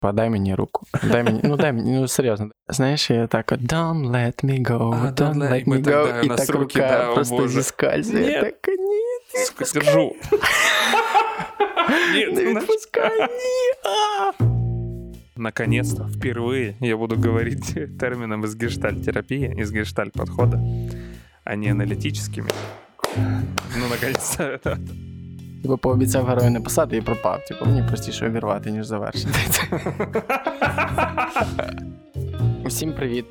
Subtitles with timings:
[0.00, 0.86] Подай мені руку.
[1.10, 2.50] Дай мені, ну дай мені, ну серйозно.
[2.68, 5.82] Знаєш, я так от don't let me go, А, don't, don't let let- ми me
[5.82, 6.12] так, go.
[6.12, 7.48] да, у і нас так руки, рука да, о просто боже.
[7.60, 8.26] зіскальзує.
[8.26, 8.32] Ні.
[8.40, 8.74] Так, ні,
[9.34, 10.12] не Сука, відпускай, держу.
[12.12, 13.26] не Нет, відпускай, ні.
[13.84, 14.32] а!
[15.38, 20.60] Наконец-то, впервые я буду говорить термином из гештальт-терапии, из гештальт-подхода,
[21.44, 22.48] а не аналитическими.
[23.78, 24.78] Ну, наконец-то, это...
[25.66, 27.44] Типу пообіцяв герою не писати і пропав.
[27.44, 29.38] Типу, мені простіше обірвати, ніж завершити.
[32.64, 33.26] Усім привіт!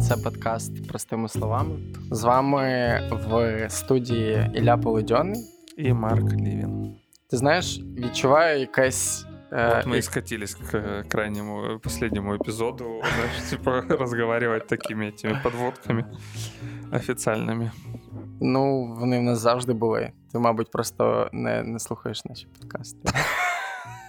[0.00, 1.70] Це подкаст простими словами.
[2.10, 5.40] З вами в студії Ілля Полудьонний.
[5.76, 6.94] і Марк Лівін.
[7.30, 9.26] Ти знаєш, відчуваю якесь.
[9.51, 15.43] е, Вот мы и скатились к э, крайнему, последнему эпизоду, знаешь, типа разговаривать такими этими
[15.43, 16.05] подводками
[16.91, 17.71] официальными.
[18.41, 20.11] Ну, вони в нас завжди були.
[20.31, 23.11] Ти, мабуть, просто не, не слухаєш наші подкасти.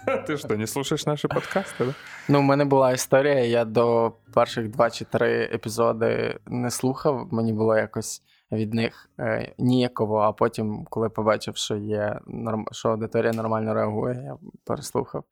[0.27, 1.95] Ты что, не слушаешь наши подкасты, да?
[2.29, 7.29] Ну, в мене була історія, я до перших два чи три епізоди не слухав.
[7.31, 12.66] Мені було якось від них е, ніяково, а потім, коли побачив, що є норм...
[12.72, 15.24] що аудиторія нормально реагує, я переслухав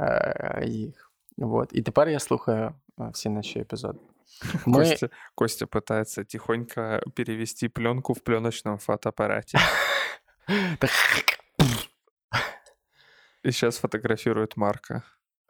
[0.00, 1.12] е, їх.
[1.36, 1.68] Вот.
[1.72, 3.98] І тепер я слухаю е, всі наші епізоди.
[4.66, 4.78] Ми...
[4.78, 9.58] Костя, Костя пытается тихонько перевести пленку в пленочном фотоаппарате.
[13.44, 15.02] И сейчас фотографирует Марка.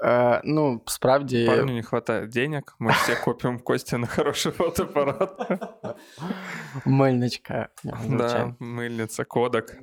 [0.04, 5.50] Е, ну, справді, Парню не хватает денег, мы все копим Костя на хороший фотоаппарат.
[6.84, 7.68] мильничка.
[8.08, 9.76] Да, мыльница, кодек.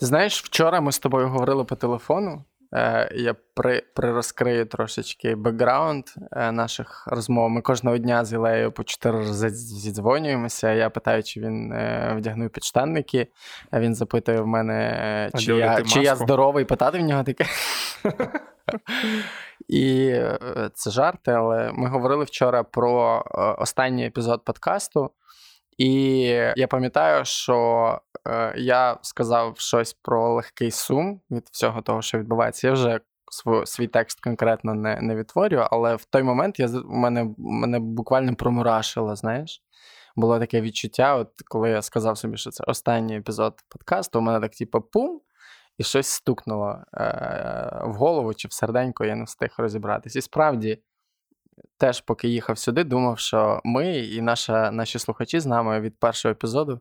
[0.00, 2.44] Ти знаєш, вчора ми з тобою говорили по телефону.
[2.74, 7.50] Е, я при, прирозкрию трошечки бекграунд е, наших розмов.
[7.50, 10.72] Ми кожного дня з Ілею по чотири рази зідзвонюємося.
[10.72, 13.28] Я питаю, чи він е, вдягнув підштанники.
[13.72, 17.46] Він запитує в мене, чи, я, чи я здоровий, питати в нього таке.
[19.68, 25.10] І е, це жарти, але ми говорили вчора про е, останній епізод подкасту.
[25.78, 26.20] І
[26.56, 32.66] я пам'ятаю, що е, я сказав щось про легкий сум від всього того, що відбувається.
[32.66, 33.00] Я вже
[33.64, 39.16] свій, текст конкретно не, не відтворюю, але в той момент я, мене, мене буквально промурашило,
[39.16, 39.62] знаєш.
[40.16, 44.40] Було таке відчуття, от коли я сказав собі, що це останній епізод подкасту, у мене
[44.40, 45.20] так, типу, пум,
[45.78, 50.16] і щось стукнуло е- в голову чи в серденько, я не встиг розібратись.
[50.16, 50.78] І справді,
[51.78, 56.32] теж, поки їхав сюди, думав, що ми і наша, наші слухачі з нами від першого
[56.32, 56.80] епізоду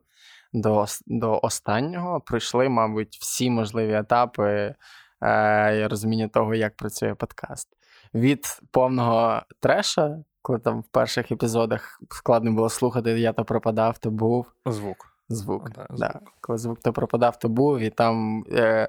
[0.53, 4.75] до, до останнього пройшли, мабуть, всі можливі етапи
[5.23, 7.69] е, розуміння того, як працює подкаст.
[8.13, 14.11] Від повного треша, коли там в перших епізодах складно було слухати, я то пропадав, то
[14.11, 14.51] був.
[14.65, 15.12] Звук.
[15.33, 15.71] Звук.
[15.75, 16.33] Да, Да, звук.
[16.41, 18.87] Коли звук то пропадав, то був, і там е,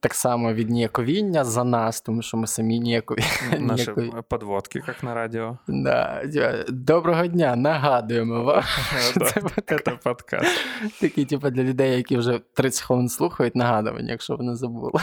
[0.00, 3.24] так само від ніяковіння за нас, тому що ми самі ніякові.
[3.58, 4.22] Наши ніякові.
[4.28, 5.58] подводки, как на радио.
[5.68, 6.22] Да,
[6.68, 8.62] доброго дня, нагадуємо вам.
[9.26, 10.02] це подкаст.
[10.02, 10.60] Подкаст.
[11.00, 15.00] Такий, типу, для людей, які вже 30 хвилин слухають, нагадування, якщо вони забули.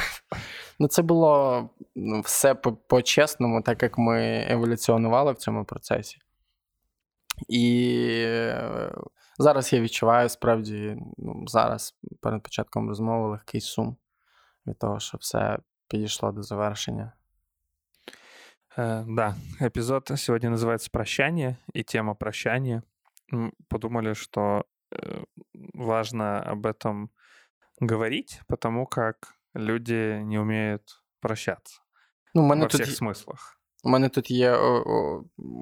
[0.79, 2.55] Ну, це було ну, все
[2.87, 6.17] по-чесному, так як ми еволюціонували в цьому процесі.
[7.48, 8.92] І е,
[9.38, 13.97] зараз я відчуваю справді, ну, зараз перед початком розмови легкий сум
[14.66, 15.58] від того, що все
[15.88, 17.12] підійшло до завершення.
[18.78, 22.82] Э, Да, эпизод сегодня называется «Прощание», и тема прощания.
[23.32, 25.24] М, Подумали, что э,
[25.74, 27.08] важно об этом
[27.80, 31.80] говорить, потому как люди не умеют прощаться
[32.34, 33.58] Ну, у мене во тут всех смыслах.
[33.83, 34.59] У мене тут є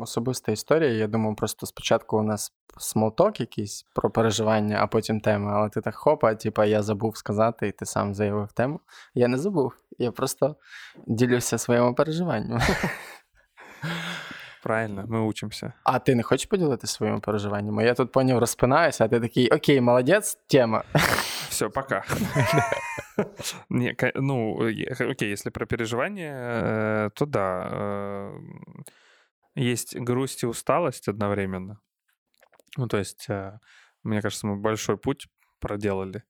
[0.02, 0.92] особиста історія.
[0.92, 5.52] Я думав, просто спочатку у нас смолток якийсь про переживання, а потім тема.
[5.56, 8.80] Але ти так хопа, типа я забув сказати, і ти сам заявив тему.
[9.14, 9.74] Я не забув.
[9.98, 10.56] Я просто
[11.08, 12.62] ділюся своїми переживаннями.
[14.64, 15.74] Правильно, мы учимся.
[15.84, 17.86] А ти не хочеш поділитися своїми переживаннями?
[17.86, 20.84] Я тут поняв, розпинаюся, а ти такий, окей, молодець, тема.
[21.50, 22.04] Все, пока.
[23.70, 27.70] Не, ну, окей, если про переживания, э, то да.
[27.72, 28.34] э,
[29.56, 31.80] Есть грусть и усталость одновременно.
[32.78, 33.60] Ну, то есть, э,
[34.04, 35.28] мне кажется, мы большой путь
[35.60, 36.24] проделали.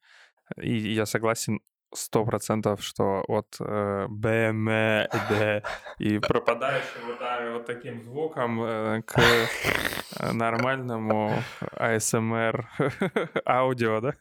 [0.57, 1.59] И я согласен
[1.94, 5.64] сто процентов, что от э, БМД
[5.98, 7.18] и пропадаешь вот,
[7.52, 11.32] вот таким звуком э, к э, нормальному
[11.76, 12.64] ASMR
[13.46, 14.14] аудио, да?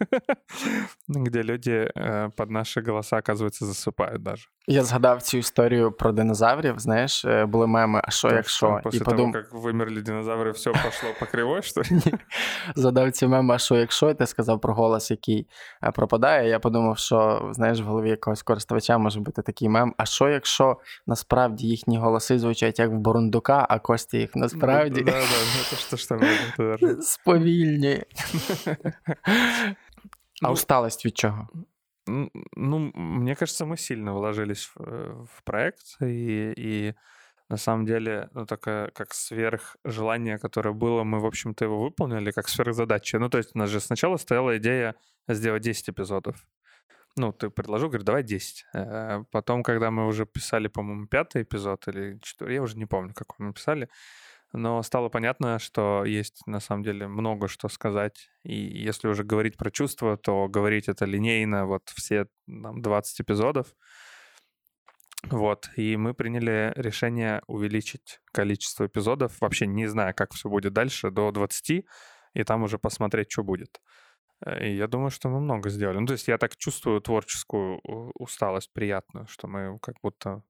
[1.08, 4.48] Где люди э, под наши голоса, оказывается, засыпают даже.
[4.68, 6.80] Я згадав цю історію про динозаврів.
[6.80, 8.82] Знаєш, були меми, а що якщо?
[8.84, 9.32] Після того, подум...
[9.36, 12.02] як вимерли динозаври, все пішло по кривой, що ли?
[12.76, 15.48] Згадав ці меми, а що якщо, і ти сказав про голос, який
[15.94, 16.50] пропадає.
[16.50, 19.94] Я подумав, що знаєш, в голові якогось користувача може бути такий мем.
[19.98, 20.78] А що якщо
[21.08, 25.06] насправді їхні голоси звучать як в Бурундука, а кості їх насправді
[27.02, 28.04] сповільнює.
[30.42, 31.48] А усталость від чого?
[32.06, 36.96] Ну, мне кажется, мы сильно вложились в, в проект, и, и
[37.50, 42.50] на самом деле, ну, такое, как сверхжелание, которое было, мы, в общем-то, его выполнили, как
[42.50, 43.20] сверхзадача.
[43.20, 44.96] Ну, то есть у нас же сначала стояла идея
[45.28, 46.36] сделать 10 эпизодов.
[47.19, 48.65] Ну, ты предложил, говорю, давай 10.
[48.75, 53.13] Э, потом, когда мы уже писали, по-моему, пятый эпизод или четвертый, я уже не помню,
[53.13, 53.89] какой мы писали,
[54.53, 58.31] но стало понятно, что есть на самом деле много что сказать.
[58.45, 63.75] И если уже говорить про чувства, то говорить это линейно, вот все там, 20 эпизодов.
[65.25, 71.11] Вот, и мы приняли решение увеличить количество эпизодов, вообще не зная, как все будет дальше,
[71.11, 71.85] до 20,
[72.35, 73.81] и там уже посмотреть, что будет.
[74.45, 75.99] Э, и я думаю, что мы много сделали.
[75.99, 77.81] Ну, то есть я так чувствую творческую
[78.19, 80.43] усталость приятную, что мы как будто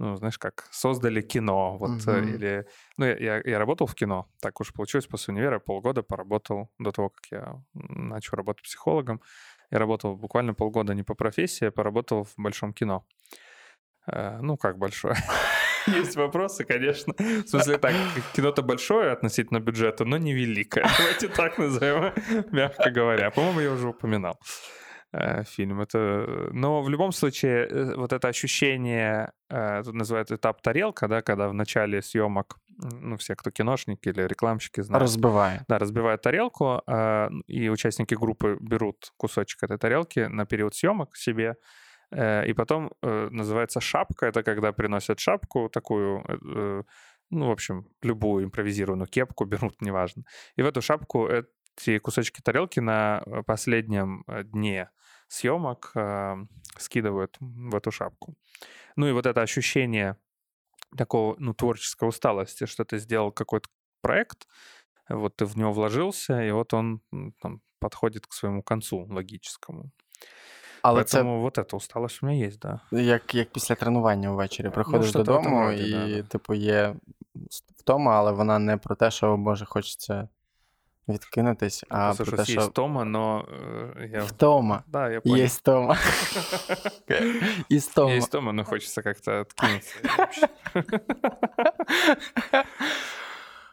[0.00, 2.34] ну, знаешь, как создали кино, вот, mm-hmm.
[2.34, 2.66] или,
[2.96, 7.10] ну, я, я работал в кино, так уж получилось, после универа полгода поработал до того,
[7.10, 9.20] как я начал работать психологом,
[9.70, 13.04] я работал буквально полгода не по профессии, а поработал в большом кино.
[14.06, 15.16] Э, ну, как большое?
[15.86, 17.14] Есть вопросы, конечно.
[17.18, 17.94] В смысле, так,
[18.34, 20.88] кино-то большое относительно бюджета, но не великое.
[20.98, 22.12] Давайте так назовем,
[22.52, 23.30] мягко говоря.
[23.30, 24.38] По-моему, я уже упоминал.
[25.12, 25.80] Э, фильм.
[25.80, 26.48] Это...
[26.52, 31.48] Но в любом случае, э, вот это ощущение, э, тут называют этап тарелка, да, когда
[31.48, 32.58] в начале съемок,
[32.92, 35.02] ну, все, кто киношники или рекламщики знают.
[35.02, 35.62] Разбивает.
[35.68, 36.80] Да, разбивают тарелку,
[37.46, 41.56] и участники группы берут кусочек этой тарелки на период съемок себе,
[42.12, 46.24] и потом называется шапка, это когда приносят шапку такую,
[47.30, 50.24] ну, в общем, любую импровизированную кепку берут, неважно.
[50.56, 54.90] И в эту шапку эти кусочки тарелки на последнем дне
[55.30, 56.36] съемок э,
[56.76, 58.34] скидывают в эту шапку.
[58.96, 60.16] Ну и вот это ощущение
[60.96, 63.68] такого, ну, творческой усталости, что ты сделал какой-то
[64.02, 64.48] проект,
[65.08, 67.00] вот ты в него вложился, и вот он
[67.40, 69.92] там, подходит к своему концу логическому.
[70.82, 71.22] Але Поэтому це...
[71.22, 72.80] вот эта усталость у меня есть, да.
[72.92, 76.94] Як як після тренування ввечері приходиш ну, додому, і, да, типу, є
[77.76, 80.28] втома, але вона не про те, що, Боже, хочеться
[81.08, 82.52] відкинутись, а про те, що...
[82.52, 83.48] Є стома, но
[84.12, 84.24] я...
[84.24, 84.82] Втома.
[84.86, 85.44] Да, я понял.
[85.44, 85.98] Есть стома.
[87.72, 88.12] И стома.
[88.12, 89.96] Есть стома, но хочется как-то откинуться.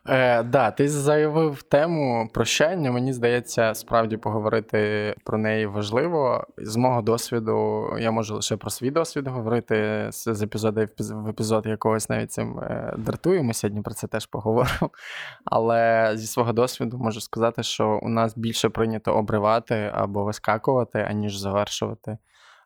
[0.10, 2.92] Е, Да, ти заявив тему прощання.
[2.92, 6.48] Мені здається, справді поговорити про неї важливо.
[6.58, 12.10] З мого досвіду, я можу лише про свій досвід говорити з епізоду в епізод якогось
[12.10, 13.44] навіть цим е, дратую.
[13.44, 14.90] Ми сьогодні про це теж поговоримо.
[15.46, 21.38] Але зі свого досвіду можу сказати, що у нас більше прийнято обривати або вискакувати, аніж
[21.38, 22.18] завершувати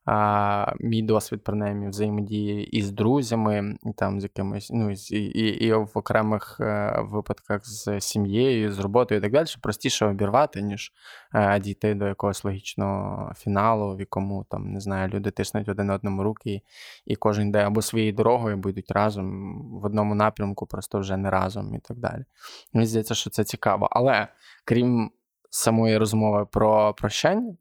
[0.06, 5.92] а, Мій досвід, принаймні, взаємодії із друзями, там з якимось, ну і, і, і в
[5.94, 10.92] окремих е, випадках з сім'єю, з роботою і так далі, простіше обірвати, ніж
[11.34, 16.24] е, дійти до якогось логічного фіналу, в якому там не знаю, люди тиснуть один одному
[16.24, 16.62] руки,
[17.06, 21.30] і кожен йде або своєю дорогою, або йдуть разом в одному напрямку, просто вже не
[21.30, 22.26] разом і так далі.
[22.74, 23.88] Мені здається, що це цікаво.
[23.92, 24.28] Але
[24.66, 25.12] крім
[25.50, 27.56] самої розмови про прощання.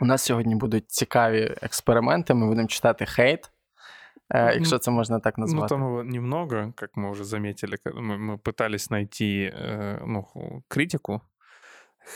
[0.00, 2.34] У нас сьогодні будуть цікаві експерименти.
[2.34, 3.50] Ми будемо читати хейт,
[4.34, 5.76] э, якщо це можна так ну, назвати.
[5.76, 10.26] Ну, там немного, як ми вже заметили, ми, мы пытались найти э, ну,
[10.68, 11.20] критику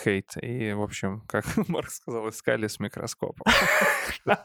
[0.04, 0.34] хейт.
[0.42, 3.46] И, в общем, как Марк сказал, искали с микроскопом.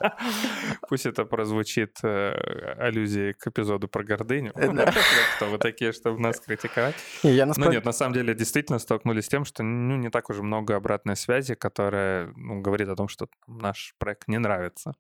[0.89, 4.53] Пусть это прозвучит э, аллюзией к эпизоду про гордыню.
[5.37, 6.97] Кто вы такие, чтобы нас критиковать?
[7.23, 10.77] Но нет, на самом деле действительно столкнулись с тем, что ну, не так уже много
[10.77, 14.95] обратной связи, которая ну, говорит о том, что наш проект не нравится.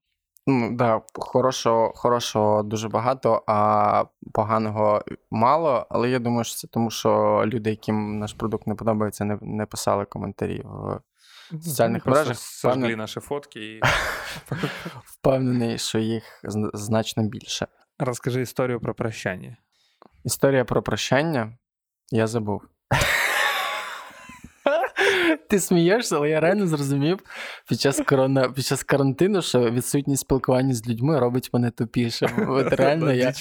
[0.50, 5.87] Ну, да, хорошого, хорошого дуже багато, а поганого мало.
[5.90, 9.66] Але я думаю, що це тому, що люди, яким наш продукт не подобається, не не
[9.66, 11.00] писали коментарі в
[11.64, 12.38] соціальних мережах.
[12.38, 13.80] Сожгли наші фотки і
[15.04, 16.40] впевнений, що їх
[16.75, 17.66] значно більше.
[17.99, 19.57] Розкажи історію про прощання.
[20.25, 21.59] Історія про прощання
[22.11, 22.62] я забув.
[25.50, 27.19] Ти смієшся, але я реально зрозумів
[27.69, 32.30] під час корона, під час карантину, що відсутність спілкування з людьми робить мене тупішим.
[32.49, 33.33] От реально я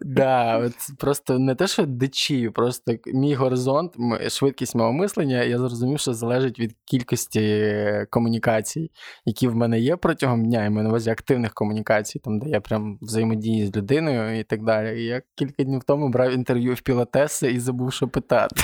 [0.00, 3.92] да, от просто не те, що дичію, просто мій горизонт,
[4.28, 7.74] швидкість мого мислення, я зрозумів, що залежить від кількості
[8.10, 8.90] комунікацій,
[9.24, 12.98] які в мене є протягом дня, і на увазі активних комунікацій, там де я прям
[13.02, 15.02] взаємодію з людиною і так далі.
[15.02, 18.56] І я кілька днів тому брав інтерв'ю в Пілатеса і забув, що питати.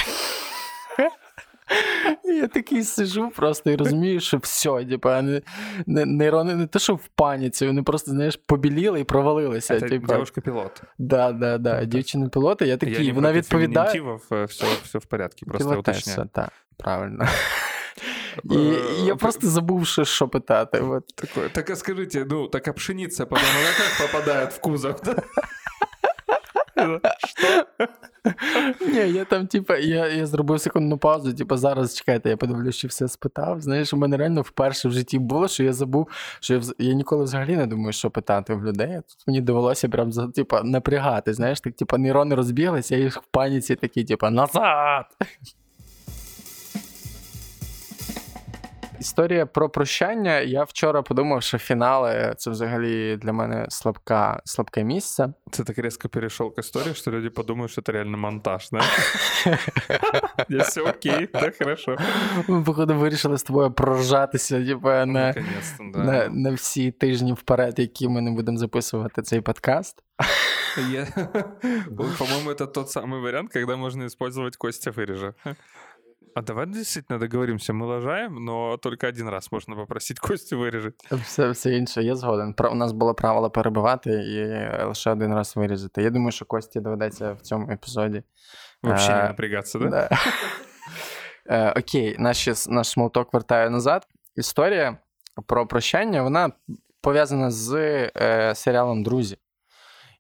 [2.36, 5.42] Я такий сижу просто і розумію, що все, типа, не,
[5.86, 9.80] не, нейрони не те, що в паніці, вони просто, знаєш, побіліли і провалилися.
[9.80, 10.16] Це типа.
[10.16, 10.82] Дівчинка-пілот.
[10.98, 11.84] Да, да, да.
[11.84, 14.02] Дівчина-пілот, я такий, я вона відповідає.
[14.30, 16.28] Все, все в порядку, просто уточняю.
[16.32, 17.26] так, правильно.
[18.44, 18.58] І
[19.04, 20.80] я просто забув, що, що питати.
[20.80, 21.04] Вот.
[21.52, 25.00] Так а скажите, ну, так а пшеница потом она как попадает в кузов?
[26.76, 27.66] Що?
[28.80, 32.88] Ні, я там, типа, я я зробив секундну паузу, типа, зараз чекайте, я подивлюсь, чи
[32.88, 33.60] все спитав.
[33.60, 36.08] Знаєш, у мене реально вперше в житті було, що я забув,
[36.40, 38.96] що я я ніколи взагалі не думаю, що питати в людей.
[38.96, 41.34] Тут мені довелося прям типа, напрягати.
[41.34, 45.06] Знаєш, так, типа, нейрони розбіглися, я їх в паніці такі, типа, назад.
[48.99, 50.39] Історія про прощання.
[50.39, 55.33] Я вчора подумав, що фінали це взагалі для мене слабка, слабке місце.
[55.51, 58.81] Це так різко перейшов к історії, що люди подумають, що це реально монтаж, да?
[60.59, 61.97] Все окей, так хорошо.
[62.47, 65.05] Ми, походу, вирішили з тобою проржатися, типу, на,
[65.93, 66.03] да.
[66.03, 70.03] на, на всі тижні вперед, які ми не будемо записувати цей подкаст.
[70.91, 71.07] Я...
[72.17, 75.33] По-моему, это тот самый вариант, когда можно использовать Костя вырежа.
[76.36, 81.16] А давай действительно договоримся, мы лажаем, но только один раз можна попросити Костю виріжати.
[81.16, 82.54] Все все інше, я згоден.
[82.70, 86.02] У нас було правило перебивати і лише один раз вирізати.
[86.02, 88.22] Я думаю, що Кості доведеться в цьому епізоді.
[88.82, 89.88] Вообще не напрягатися, да?
[89.88, 90.08] да?
[91.48, 94.06] Е, окей, наш, наш смолток вертає назад.
[94.34, 94.98] Історія
[95.46, 96.52] про прощання, вона
[97.00, 97.74] пов'язана з
[98.16, 99.36] е, серіалом Друзі.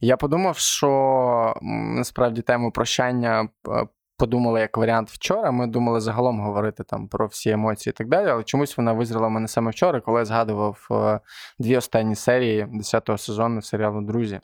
[0.00, 5.50] Я подумав, що насправді тему прощання е, подумали як варіант вчора.
[5.50, 9.28] Ми думали загалом говорити там про всі емоції і так далі, але чомусь вона визріла
[9.28, 11.20] мене саме вчора, коли я згадував е,
[11.58, 14.40] дві останні серії 10-го сезону серіалу Друзі.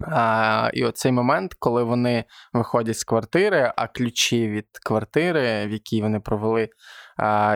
[0.00, 6.02] А, І оцей момент, коли вони виходять з квартири, а ключі від квартири, в якій
[6.02, 6.68] вони провели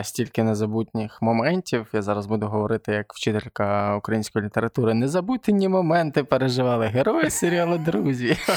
[0.03, 1.87] стільки незабутніх моментів.
[1.93, 4.93] Я зараз буду говорити як вчителька української літератури.
[4.93, 8.37] Незабутні моменти переживали герої серіалу Друзі.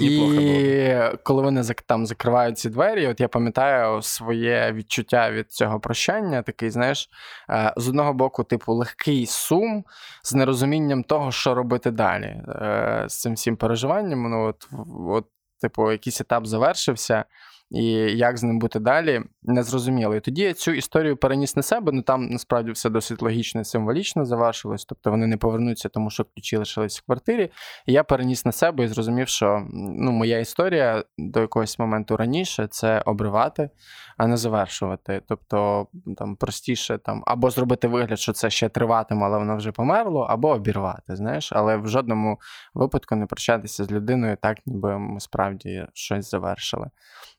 [0.00, 0.92] І
[1.22, 6.70] коли вони там закривають ці двері, от я пам'ятаю своє відчуття від цього прощання, такий,
[6.70, 7.08] знаєш,
[7.50, 9.84] е, з одного боку, типу, легкий сум
[10.22, 14.30] з нерозумінням того, що робити далі е, з цим всім переживанням.
[14.30, 14.68] Ну, от,
[15.08, 15.26] от,
[15.60, 17.24] типу, якийсь етап завершився
[17.70, 17.84] і
[18.16, 20.14] як з ним бути далі, не зрозуміло.
[20.16, 23.64] І тоді я цю історію переніс на себе, ну там насправді все досить логічно і
[23.64, 27.50] символічно завершилось, тобто вони не повернуться, тому що ключі лишились в квартирі.
[27.86, 32.66] І я переніс на себе і зрозумів, що ну, моя історія до якогось моменту раніше
[32.70, 33.70] це обривати,
[34.16, 35.22] а не завершувати.
[35.28, 35.86] Тобто
[36.16, 40.48] там простіше там або зробити вигляд, що це ще триватиме, але воно вже померло, або
[40.48, 41.16] обірвати.
[41.16, 42.40] Знаєш, але в жодному
[42.74, 46.90] випадку не прощатися з людиною, так ніби ми справді щось завершили.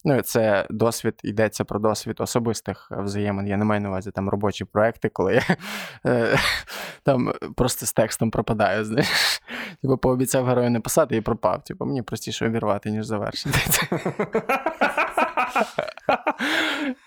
[0.05, 3.47] Ну, це досвід, йдеться про досвід особистих взаємин.
[3.47, 5.43] Я не маю на увазі там робочі проекти, коли я
[6.05, 6.39] е,
[7.03, 8.85] там просто з текстом пропадаю.
[8.85, 9.41] знаєш.
[9.81, 11.63] Типу, пообіцяв герою не писати і пропав.
[11.63, 13.59] Типу, мені простіше обірвати, ніж завершити.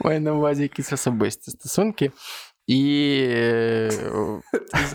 [0.00, 2.10] Маю на увазі якісь особисті стосунки.
[2.66, 3.88] І...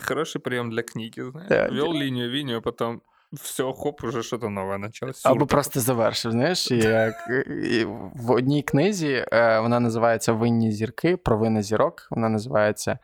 [0.07, 1.71] Хороший прийом для книги, знаєш.
[1.71, 3.01] Вел лінію, лінію, а потім
[3.35, 5.25] все, хоп, уже щось нове почалось.
[5.25, 6.31] Або просто завершив.
[6.31, 7.13] Знаєш, як
[8.15, 12.07] в одній книзі е, вона називається Винні зірки, провина зірок.
[12.11, 12.99] Вона називається.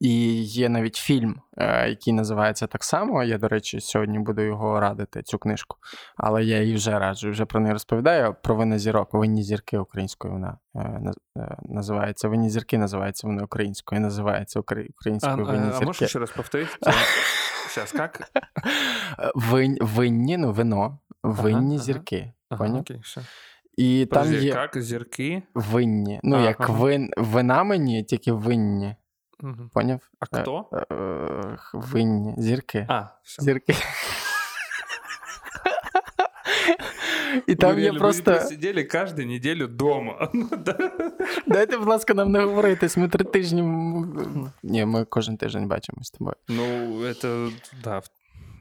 [0.00, 3.24] І є навіть фільм, е, який називається так само.
[3.24, 5.76] Я, до речі, сьогодні буду його радити, цю книжку.
[6.16, 8.36] Але я її вже раджу, вже про неї розповідаю.
[8.42, 11.14] Провина зірок, винні зірки українською вона е,
[11.62, 12.28] називається.
[12.28, 15.78] Винні зірки називається вона українською, називається українською винні зірки.
[15.82, 16.72] А можеш ще раз повторити?
[17.76, 18.30] Сейчас как?
[19.34, 20.98] Вин, винні, ну, вино.
[21.22, 22.32] Винні ага, зірки.
[22.48, 23.20] Ага, окей, все.
[23.76, 24.48] І Подожди, там є...
[24.48, 25.42] як зірки?
[25.54, 26.20] Винні.
[26.22, 26.44] Ну, ага.
[26.44, 27.10] як вин...
[27.16, 28.96] вина мені, тільки винні.
[29.42, 29.70] Угу.
[29.72, 30.00] Поняв?
[30.20, 30.68] А хто?
[30.72, 32.34] Е, е, винні.
[32.38, 32.86] Зірки.
[32.88, 33.42] А, все.
[33.42, 33.74] Зірки.
[37.47, 38.39] І там є просто...
[38.39, 40.31] сиділи кожну неділю вдома.
[41.47, 42.97] Дайте, будь ласка, нам не говоритись.
[42.97, 43.61] Ми три тижні.
[44.63, 46.35] Ні, ми кожен тиждень бачимось з тобою.
[46.47, 47.47] Ну, це,
[47.83, 48.01] да,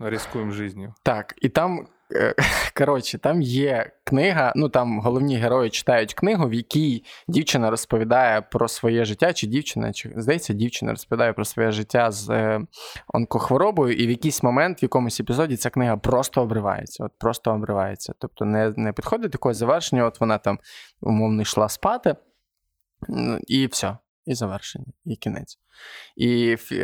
[0.00, 0.95] рискуємо життю.
[1.02, 1.94] Так, і там Е,
[2.77, 8.67] коротше, там є книга, ну там головні герої читають книгу, в якій дівчина розповідає про
[8.67, 12.62] своє життя, чи дівчина, чи здається, дівчина розповідає про своє життя з е,
[13.13, 17.05] онкохворобою, і в якийсь момент, в якомусь епізоді, ця книга просто обривається.
[17.05, 18.13] От просто обривається.
[18.19, 20.59] Тобто не не підходить до якогось завершення, от вона там
[21.01, 22.15] умовно йшла спати,
[23.47, 25.60] і все і завершення, і кінець.
[26.15, 26.75] І е,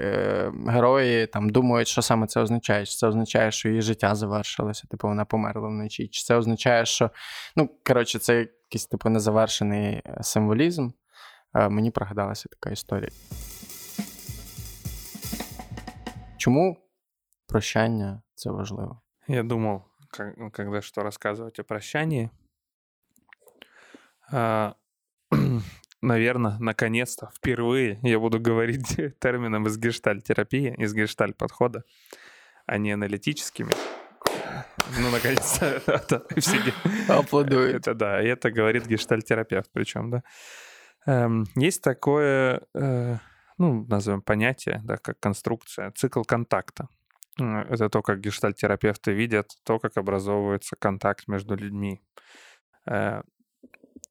[0.00, 2.86] е, герої там думають, що саме це означає.
[2.86, 6.08] Чи це означає, що її життя завершилося, типу вона померла вночі.
[6.08, 7.10] Чи це означає, що.
[7.56, 10.90] Ну, коротше, це якийсь типу незавершений е, символізм.
[11.54, 13.10] Е, мені пригадалася така історія.
[16.36, 16.76] Чому
[17.46, 19.00] прощання це важливо?
[19.28, 19.84] Я думав,
[20.52, 22.30] когда что рассказывать о прощании,
[26.02, 31.84] наверное, наконец-то, впервые я буду говорить термином из гештальтерапии, из гештальт-подхода,
[32.66, 33.72] а не аналитическими.
[34.98, 36.58] Ну, наконец-то, это все
[37.08, 37.76] аплодуют.
[37.76, 40.22] Это да, и это говорит гештальтерапевт причем, да.
[41.06, 43.16] Эм, есть такое, э,
[43.58, 46.88] ну, назовем понятие, да, как конструкция, цикл контакта.
[47.38, 52.02] Это то, как гештальтерапевты видят, то, как образовывается контакт между людьми.
[52.86, 53.22] Э,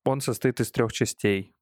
[0.04, 1.56] он состоит из трех частей.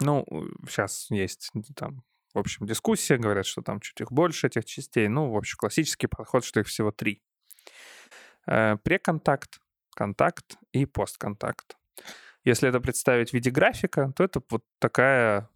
[0.00, 0.24] Ну,
[0.68, 2.02] сейчас есть там,
[2.34, 5.08] в общем, дискуссия, говорят, что там чуть их больше, этих частей.
[5.08, 7.22] Ну, в общем, классический подход, что их всего три.
[8.46, 9.58] Э, преконтакт,
[9.94, 11.76] контакт и постконтакт.
[12.44, 15.48] Если это представить в виде графика, то это вот такая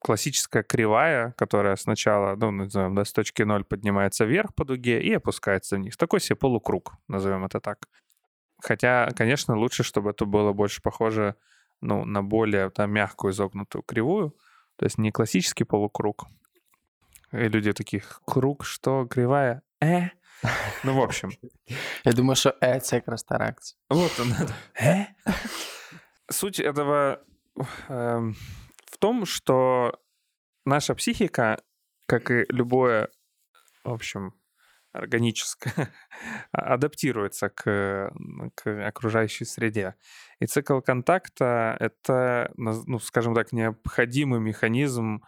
[0.00, 5.14] классическая кривая, которая сначала, ну, назовем, да, с точки 0 поднимается вверх по дуге и
[5.14, 5.96] опускается вниз.
[5.96, 7.88] Такой себе полукруг, назовем это так.
[8.60, 11.36] Хотя, конечно, лучше, чтобы это было больше похоже
[11.80, 14.36] ну, на более там, мягкую изогнутую кривую,
[14.76, 16.26] то есть не классический полукруг.
[17.32, 19.62] И люди таких, круг, что, кривая?
[19.80, 20.08] Э?
[20.82, 21.30] Ну, в общем.
[22.04, 23.76] Я думаю, что э— это как раз реакция.
[23.88, 24.32] Вот он.
[24.80, 25.06] Э?
[26.30, 27.20] Суть этого
[27.88, 28.32] э,
[28.86, 29.98] в том, что
[30.64, 31.60] наша психика,
[32.06, 33.08] как и любое,
[33.84, 34.34] в общем,
[34.94, 35.92] органическое,
[36.52, 38.12] адаптируется к,
[38.54, 39.94] к окружающей среде.
[40.38, 45.22] И цикл контакта— это, ну, скажем так, необходимый механизм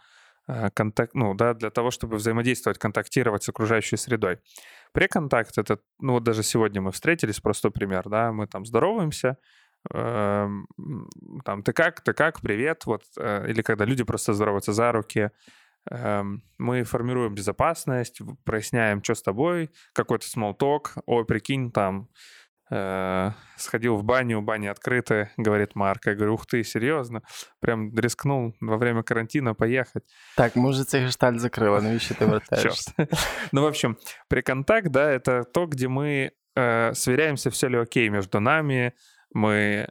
[0.47, 4.39] э, контакт, ну, да, для того, чтобы взаимодействовать, контактировать с окружающей средой.
[4.93, 9.37] Преконтакт— это, ну, вот даже сегодня мы встретились, простой пример, да, мы там здороваемся,
[9.93, 10.47] э,
[11.43, 15.31] там, ты как, ты как, привет, вот, э, или когда люди просто здороваются за руки,
[16.57, 22.09] мы формируем безопасность, проясняем, что с тобой, какой-то small talk, ой, прикинь, там,
[22.69, 26.07] э, сходил в баню, баня открытая, говорит Марк.
[26.07, 27.21] Я говорю, ух ты, серьезно?
[27.59, 30.03] Прям рискнул во время карантина поехать.
[30.35, 32.91] Так, может, цей гештальт закрыла, навіщо ты вертаешься?
[33.51, 33.97] Ну, в общем,
[34.27, 38.93] приконтакт, да, это то, где мы э, сверяемся, все ли окей между нами,
[39.33, 39.87] мы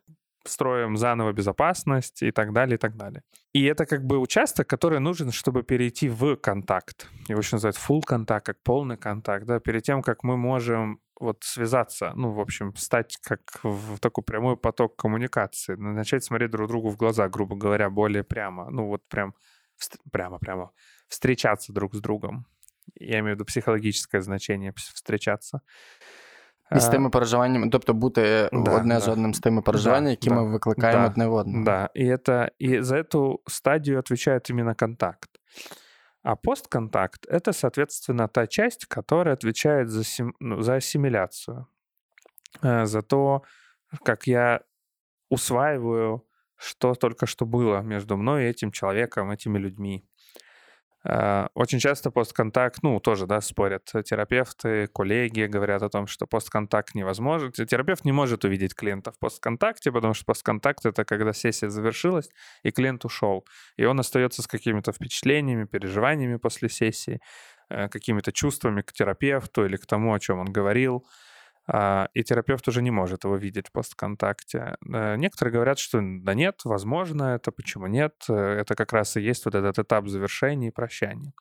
[0.48, 3.22] строим заново безопасность и так далее, и так далее.
[3.52, 7.08] И это как бы участок, который нужен, чтобы перейти в контакт.
[7.28, 11.42] Его еще называют full контакт, как полный контакт, да, перед тем, как мы можем вот
[11.44, 16.90] связаться, ну, в общем, стать как в такой прямой поток коммуникации, начать смотреть друг другу
[16.90, 19.34] в глаза, грубо говоря, более прямо, ну, вот прям
[20.12, 20.72] прямо-прямо
[21.08, 22.46] встречаться друг с другом.
[22.98, 25.62] Я имею в виду психологическое значение встречаться.
[26.75, 28.99] І з тими переживаннями, тобто бути да, одне да.
[28.99, 31.65] з одним з тими переживаннями, які да, ми викликаємо да, одне в одному.
[31.65, 35.29] Да, и, это, и за эту стадию отвечает именно контакт.
[36.23, 41.67] А постконтакт — это, соответственно, та часть, которая отвечает за, сим, ну, за ассимиляцию,
[42.61, 43.41] э, за то,
[44.03, 44.61] как я
[45.29, 46.23] усваиваю,
[46.55, 50.05] что только что было между мной и этим человеком, этими людьми.
[51.08, 56.94] Э, очень часто постконтакт, ну, тоже, да, спорят терапевты, коллеги говорят о том, что постконтакт
[56.94, 57.52] невозможен.
[57.52, 62.28] Терапевт не может увидеть клиента в постконтакте, потому что постконтакт— это когда сессия завершилась,
[62.64, 63.46] и клиент ушел.
[63.76, 67.20] И он остается с какими-то впечатлениями, переживаниями после сессии,
[67.70, 71.06] э, какими-то чувствами к терапевту или к тому, о чем он говорил.
[71.68, 74.76] А, и терапевт уже не может его видеть в постконтакте.
[74.92, 79.20] Э, некоторые говорят, что да нет, возможно это, почему нет, э, это как раз и
[79.20, 81.32] есть вот этот этап завершения и прощания.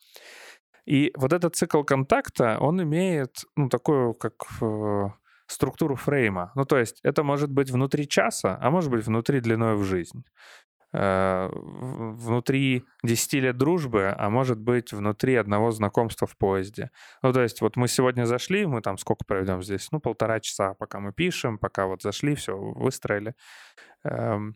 [0.85, 5.09] И вот этот цикл контакта, он имеет, ну, такую, как э,
[5.47, 6.51] структуру фрейма.
[6.55, 10.23] Ну, то есть это может быть внутри часа, а может быть внутри длиной в жизнь.
[10.97, 16.89] Э, внутри 10 лет дружбы, а может быть внутри одного знакомства в поезде.
[17.21, 19.89] Ну, то есть вот мы сегодня зашли, мы там сколько проведем здесь?
[19.91, 23.33] Ну, полтора часа, пока мы пишем, пока вот зашли, все, выстроили.
[24.05, 24.55] Эм,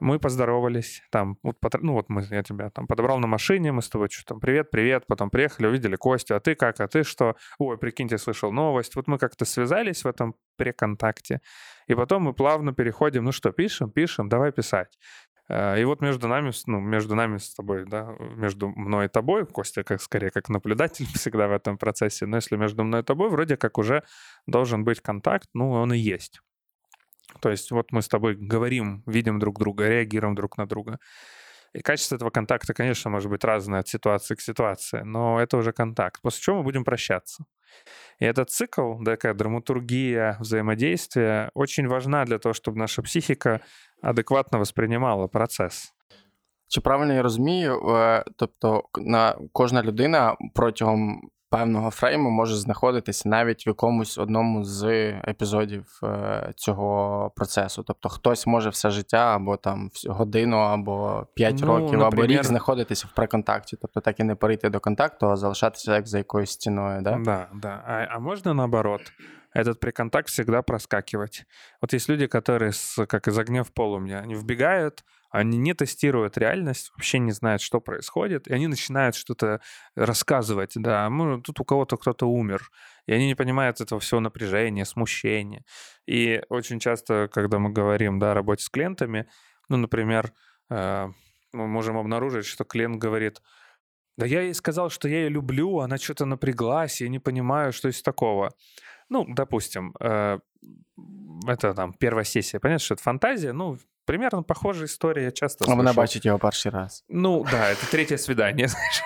[0.00, 3.88] мы поздоровались, там, вот, ну вот мы, я тебя там подобрал на машине, мы с
[3.88, 7.36] тобой что там, привет, привет, потом приехали, увидели Костю, а ты как, а ты что?
[7.58, 8.96] Ой, прикиньте, слышал новость.
[8.96, 11.40] Вот мы как-то связались в этом преконтакте,
[11.86, 14.98] и потом мы плавно переходим, ну что, пишем, пишем, давай писать.
[15.50, 19.46] Э, и вот между нами, ну, между нами с тобой, да, между мной и тобой,
[19.46, 23.30] Костя как скорее как наблюдатель всегда в этом процессе, но если между мной и тобой,
[23.30, 24.04] вроде как уже
[24.46, 26.40] должен быть контакт, ну, он и есть.
[27.40, 30.98] То есть вот мы с тобой говорим, видим друг друга, реагируем друг на друга.
[31.72, 35.72] И качество этого контакта, конечно, может быть разное от ситуации к ситуации, но это уже
[35.72, 37.44] контакт, после чего мы будем прощаться.
[38.18, 43.62] И этот цикл, такая драматургия взаимодействия, очень важна для того, чтобы наша психика
[44.02, 45.94] адекватно восприймала процес.
[46.68, 47.80] Чи правильно я розумію?
[48.36, 54.84] Тобто, на кожна людина протягом певного фрейму може знаходитися навіть в якомусь одному з
[55.28, 57.82] епізодів е, цього процесу.
[57.82, 63.08] Тобто хтось може все життя або там годину, або 5 ну, років, або рік знаходитися
[63.12, 63.76] в преконтакті.
[63.82, 67.02] Тобто так і не перейти до контакту, а залишатися як за якоюсь стіною.
[67.02, 67.46] Да, да.
[67.54, 67.82] да.
[67.86, 69.00] А, а можна наоборот?
[69.52, 71.44] Этот приконтакт всегда проскакивать.
[71.80, 76.36] Вот есть люди, которые, с, как из огня в полумя, они вбегают, они не тестируют
[76.38, 79.60] реальность, вообще не знают, что происходит, и они начинают что-то
[79.94, 82.70] рассказывать, да, может, тут у кого-то кто-то умер,
[83.06, 85.64] и они не понимают этого всего напряжения, смущения.
[86.06, 89.28] И очень часто, когда мы говорим, да, о работе с клиентами,
[89.68, 90.32] ну, например,
[90.68, 91.08] э,
[91.52, 93.40] мы можем обнаружить, что клиент говорит,
[94.16, 97.88] да я ей сказал, что я ее люблю, она что-то напряглась, я не понимаю, что
[97.88, 98.52] из такого.
[99.10, 100.38] Ну, допустим, э,
[101.46, 105.76] это там первая сессия, понятно, что это фантазия, ну, примерно похожая история, я часто слышу.
[105.76, 107.04] Вона бачить его перший раз.
[107.08, 109.02] Ну, да, это третье свидание, знаешь.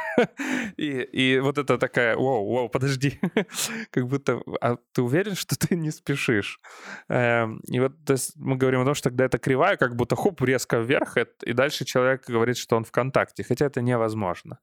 [0.77, 3.21] И, и вот это такая, вау, вау, подожди.
[3.91, 6.61] как будто, а ты уверен, что ты не спешишь?
[7.09, 10.17] Эм, и вот то есть, мы говорим о том, что тогда это кривая, как будто
[10.17, 14.59] хоп, резко вверх, и дальше человек говорит, что он в контакте, хотя это невозможно.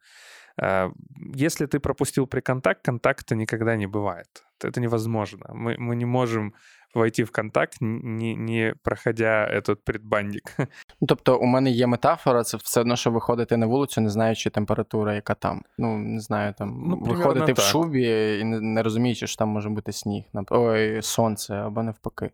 [0.62, 0.90] Э,
[1.34, 4.44] если ты пропустил приконтакт, контакта никогда не бывает.
[4.64, 5.46] Это невозможно.
[5.52, 6.54] Мы, мы не можем
[6.94, 10.56] войти в контакт, не не проходя этот предбанник.
[11.00, 14.50] Ну, тобто, у мене є метафора, це все одно, що виходити на вулицю, не знаючи
[14.50, 15.62] температура, яка там.
[15.78, 19.68] Ну, не знаю, там ну, виходити в шубі і не, не розуміючи, що там може
[19.68, 22.30] бути сніг, ой, сонце або навпаки.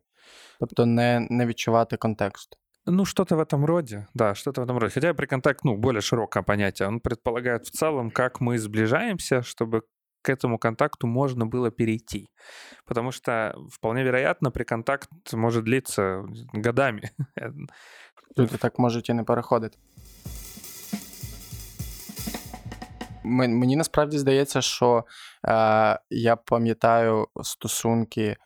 [0.61, 2.57] Тобто, не, не відчувати контексту.
[2.87, 4.93] Ну, что-то в этом роде, да, что-то в этом роде.
[4.93, 6.89] Хотя приконтакт, ну, более широкое понятие.
[6.89, 9.83] Он предполагает в целом, как мы сближаемся, чтобы
[10.23, 12.29] к этому контакту можно было перейти.
[12.85, 17.11] Потому что вполне вероятно, приконтакт может длиться годами.
[18.37, 19.79] Люди так можуть і не переходити.
[23.25, 25.05] Мені насправді здається, що
[25.49, 28.37] е, я пам'ятаю стосунки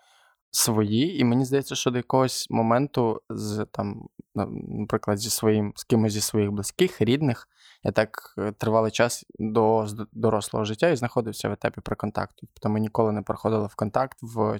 [0.51, 6.13] свої, і мені здається, що до якогось моменту, з там, наприклад, зі своїм з кимось
[6.13, 7.47] зі своїх близьких, рідних,
[7.83, 12.47] я так е, тривалий час до дорослого життя і знаходився в етапі приконтакту.
[12.53, 14.59] Тобто ми ніколи не проходили в контакт в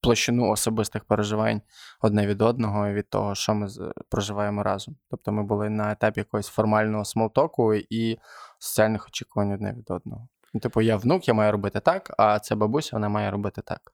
[0.00, 1.62] площину особистих переживань
[2.00, 3.68] одне від одного і від того, що ми
[4.08, 4.96] проживаємо разом.
[5.10, 8.18] Тобто ми були на етапі якогось формального смолтоку і
[8.58, 10.28] соціальних очікувань одне від одного.
[10.54, 13.92] Ну, типу, я внук, я маю робити так, а це бабуся, вона має робити так.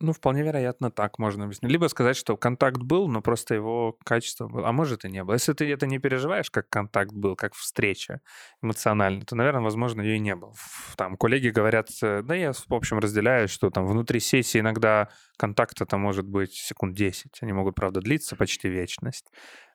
[0.00, 1.70] Ну, вполне вероятно, так можно объяснить.
[1.70, 4.68] Либо сказать, что контакт был, но просто его качество было.
[4.68, 5.34] А может и не было.
[5.34, 8.20] Если ты это не переживаешь, как контакт был, как встреча
[8.62, 10.54] эмоционально, то, наверное, возможно, ее и не было.
[10.96, 15.86] Там коллеги говорят, э, да я, в общем, разделяю, что там внутри сессии иногда контакта
[15.86, 17.38] там может быть секунд 10.
[17.42, 19.26] Они могут, правда, длиться почти вечность.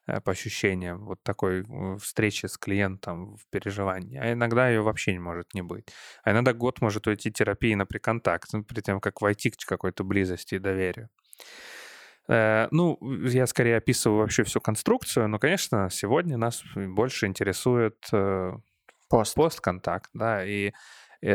[0.06, 4.18] Э, по ощущениям вот такой э, встречи с клиентом в переживании.
[4.18, 5.86] А иногда ее вообще не может не быть.
[6.24, 10.04] А иногда год может уйти терапии на приконтакт, ну, перед тем, как войти к какой-то
[10.04, 11.08] близости и доверию.
[12.28, 17.96] Э, ну, я скорее описываю вообще всю конструкцию, но, конечно, сегодня нас больше интересует
[19.08, 19.34] Пост.
[19.34, 20.72] постконтакт, да, и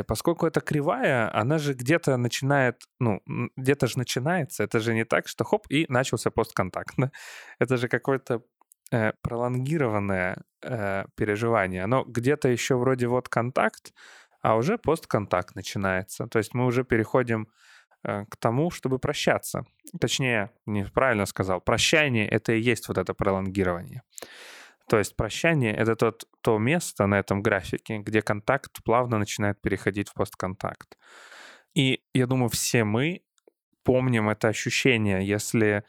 [0.05, 3.21] поскольку это кривая, она же где-то начинает, ну,
[3.55, 7.11] где-то же начинается, это же не так, что хоп, и начался постконтакт, да?
[7.57, 8.43] Это же какой-то
[8.91, 11.83] э, пролонгированное э, переживание.
[11.83, 13.93] Оно где-то еще вроде вот контакт,
[14.41, 16.27] а уже постконтакт начинается.
[16.27, 17.47] То есть мы уже переходим
[18.03, 19.63] э, к тому, чтобы прощаться.
[19.99, 24.01] Точнее, неправильно сказал, прощание— это и есть вот это пролонгирование.
[24.89, 30.09] То есть прощание— это тот, то место на этом графике, где контакт плавно начинает переходить
[30.09, 30.97] в постконтакт.
[31.75, 33.21] И я думаю, все мы
[33.83, 35.83] помним это ощущение, если,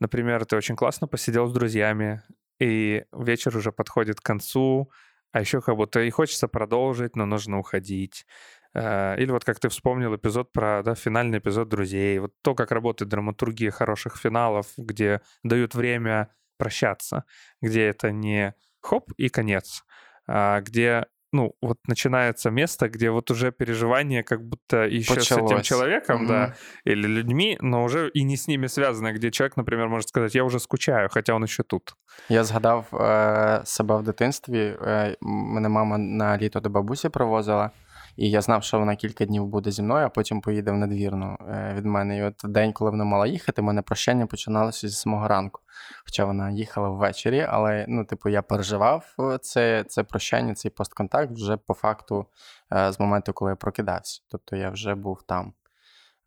[0.00, 2.22] например, ты очень классно посидел с друзьями,
[2.58, 4.90] и вечер уже подходит к концу,
[5.32, 8.26] а еще как будто и хочется продолжить, но нужно уходить.
[8.74, 12.18] Э, или вот как ты вспомнил эпизод про да, финальный эпизод «Друзей».
[12.18, 17.24] Вот то, как работает драматургия хороших финалов, где дают время прощаться,
[17.60, 19.84] где это не хоп и конец,
[20.26, 25.49] а где ну, вот начинается место, где вот уже переживание как будто еще Почалось.
[25.49, 26.27] с этим человеком, угу.
[26.27, 30.35] да, или людьми, но уже и не с ними связано, где человек, например, может сказать,
[30.35, 31.93] я уже скучаю, хотя он еще тут.
[32.29, 34.75] Я згадав е, себе в дитинстві.
[34.81, 37.71] Е, мене мама на літо до бабусі провозила.
[38.16, 41.36] І я знав, що вона кілька днів буде зі мною, а потім поїде в надвірну
[41.48, 42.18] е, від мене.
[42.18, 45.60] І от день, коли вона мала їхати, мене прощання починалося зі самого ранку.
[46.04, 51.56] Хоча вона їхала ввечері, але ну, типу, я переживав це це прощання, цей постконтакт вже
[51.56, 52.26] по факту
[52.72, 54.22] е, з моменту, коли я прокидався.
[54.28, 55.52] Тобто я вже був там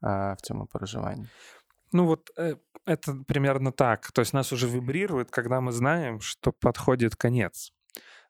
[0.04, 1.28] е, в цьому переживанні.
[1.94, 2.32] Ну вот
[2.88, 4.12] это примерно так.
[4.12, 7.74] То есть нас уже вибрирует, когда мы знаем, что подходит конец.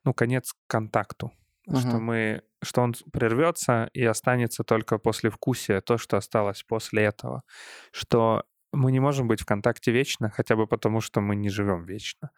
[0.03, 1.31] Ну, конец контакту.
[1.67, 1.79] Угу.
[1.79, 7.43] Что мы что он прервется и останется только после вкусия, то, что осталось после этого.
[7.91, 11.85] Что мы не можем быть в контакте вечно, хотя бы потому, что мы не живем
[11.85, 12.31] вечно.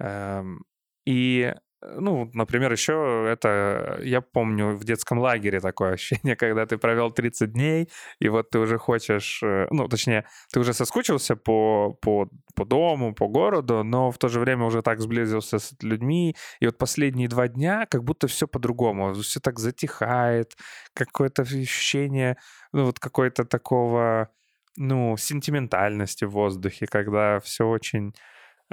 [0.00, 0.64] Эм,
[1.06, 7.10] и ну, например, еще это, я помню, в детском лагере такое ощущение, когда ты провел
[7.10, 12.28] 30 дней, и вот ты уже хочешь, э, ну, точнее, ты уже соскучился по, по,
[12.54, 16.66] по дому, по городу, но в то же время уже так сблизился с людьми, и
[16.66, 20.56] вот последние два дня как будто все по-другому, все так затихает,
[20.94, 22.36] какое-то ощущение,
[22.72, 24.30] ну, вот какой-то такого,
[24.76, 28.14] ну, сентиментальности в воздухе, когда все очень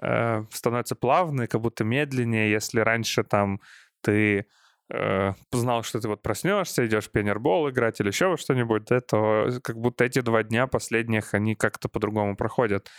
[0.02, 3.62] э, становится плавный, как будто медленнее, если раньше там
[4.02, 4.46] ты
[4.92, 9.00] э, знал, что ты вот проснешься, идешь в пионербол играть или еще во что-нибудь, да,
[9.00, 12.90] то как будто эти два дня последних, они как-то по-другому проходят.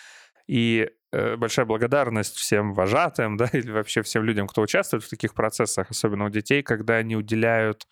[0.47, 5.35] И э, большая благодарность всем вожатым, да, или вообще всем людям, кто участвует в таких
[5.35, 7.87] процессах, особенно у детей, когда они уделяют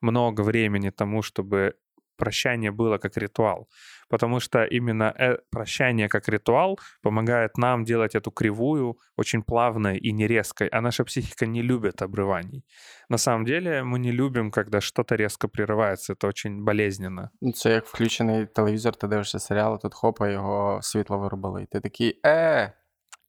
[0.00, 1.74] много времени тому, чтобы
[2.17, 3.67] прощание было как ритуал
[4.11, 10.11] потому что именно э, прощание как ритуал помогает нам делать эту кривую очень плавной и
[10.11, 12.63] не резкой, а наша психика не любит обрываний.
[13.09, 17.29] На самом деле мы не любим, когда что-то резко прерывается, это очень болезненно.
[17.53, 22.19] Це як включений телевізор, ти дивишся серіал, тут хопа, його світло виробили, і ти такий,
[22.25, 22.73] е,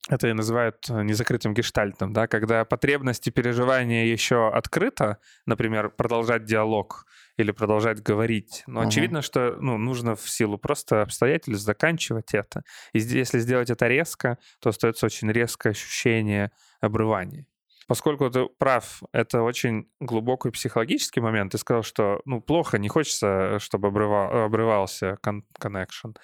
[0.10, 7.06] Это и называют э, незакрытым гештальтом, да, когда потребности переживания еще открыто, например, продолжать диалог,
[7.38, 8.64] или продолжать говорить.
[8.68, 8.90] Но угу.
[8.90, 12.64] очевидно, что ну, нужно в силу просто обстоятельств заканчивать это.
[12.94, 17.46] И если сделать это резко, то остается очень резкое ощущение обрывания.
[17.88, 21.54] Поскольку ты прав, это очень глубокий психологический момент.
[21.54, 26.16] Ты сказал, что ну, плохо, не хочется, чтобы обрывал, обрывался connection.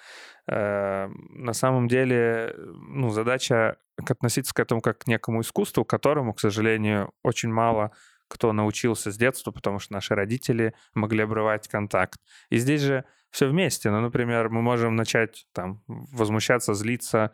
[0.46, 6.40] Э, на самом деле, ну, задача относиться к этому как к некому искусству, которому, к
[6.40, 7.92] сожалению, очень мало
[8.28, 12.18] кто научился с детства, потому что наши родители могли обрывать контакт.
[12.50, 13.90] И здесь же все вместе.
[13.90, 17.32] Ну, например, мы можем начать там возмущаться, злиться,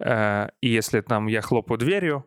[0.00, 2.24] э, и если там я хлопаю дверью,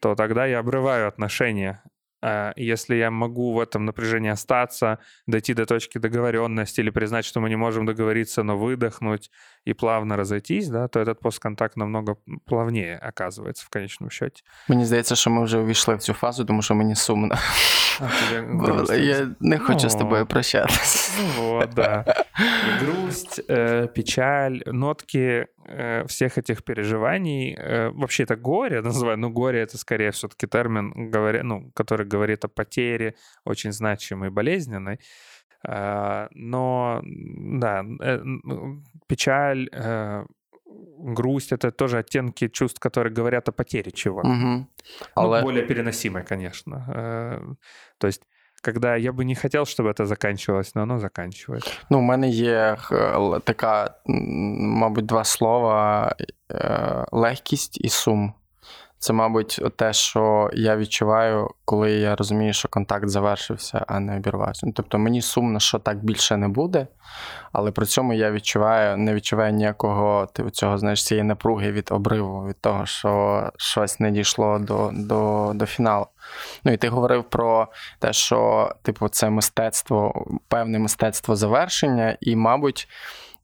[0.00, 1.82] то тогда я обрываю отношения.
[2.26, 7.40] А, если я могу в этом напряжении остаться, дойти до точки договоренности или признать, что
[7.40, 9.30] мы не можем договориться, но выдохнуть
[9.66, 14.42] и плавно разойтись, да, то этот постконтакт намного плавнее оказывается в конечном счете.
[14.68, 17.34] Мені здається, що ми вже увійшли в цю фазу, тому що мені сумно.
[18.89, 21.11] А я не хочу з тобою прощатися.
[21.37, 22.05] Ну вот, да.
[22.79, 27.57] Грусть, э, печаль, нотки э, всех этих переживаний.
[27.59, 32.45] Э, вообще это горе, называю, но горе это скорее все-таки термин, говоря, ну, который говорит
[32.45, 33.13] о потере,
[33.45, 34.99] очень значимой, болезненной.
[36.31, 37.85] Но, да,
[39.07, 39.67] печаль,
[40.98, 44.28] грусть это тоже оттенки чувств, которые говорят о потере чего-то.
[44.28, 44.66] Угу.
[45.14, 45.40] Але...
[45.40, 47.56] Ну, более переносимой, конечно.
[47.98, 48.22] То есть
[48.62, 51.70] когда я бы не хотел, чтобы это заканчивалось, но оно заканчивается.
[51.90, 52.76] Ну, у мене є
[53.44, 56.16] така, мабуть, два слова:
[57.12, 58.34] легкість і сум.
[59.01, 64.65] Це, мабуть, те, що я відчуваю, коли я розумію, що контакт завершився, а не обірвався.
[64.67, 66.87] Ну, тобто мені сумно, що так більше не буде,
[67.51, 72.47] але при цьому я відчуваю, не відчуваю ніякого типу, цього, знаєш, цієї напруги від обриву,
[72.47, 76.07] від того, що щось не дійшло до, до, до фіналу.
[76.63, 77.67] Ну і ти говорив про
[77.99, 82.87] те, що типу, це мистецтво, певне мистецтво завершення, і, мабуть.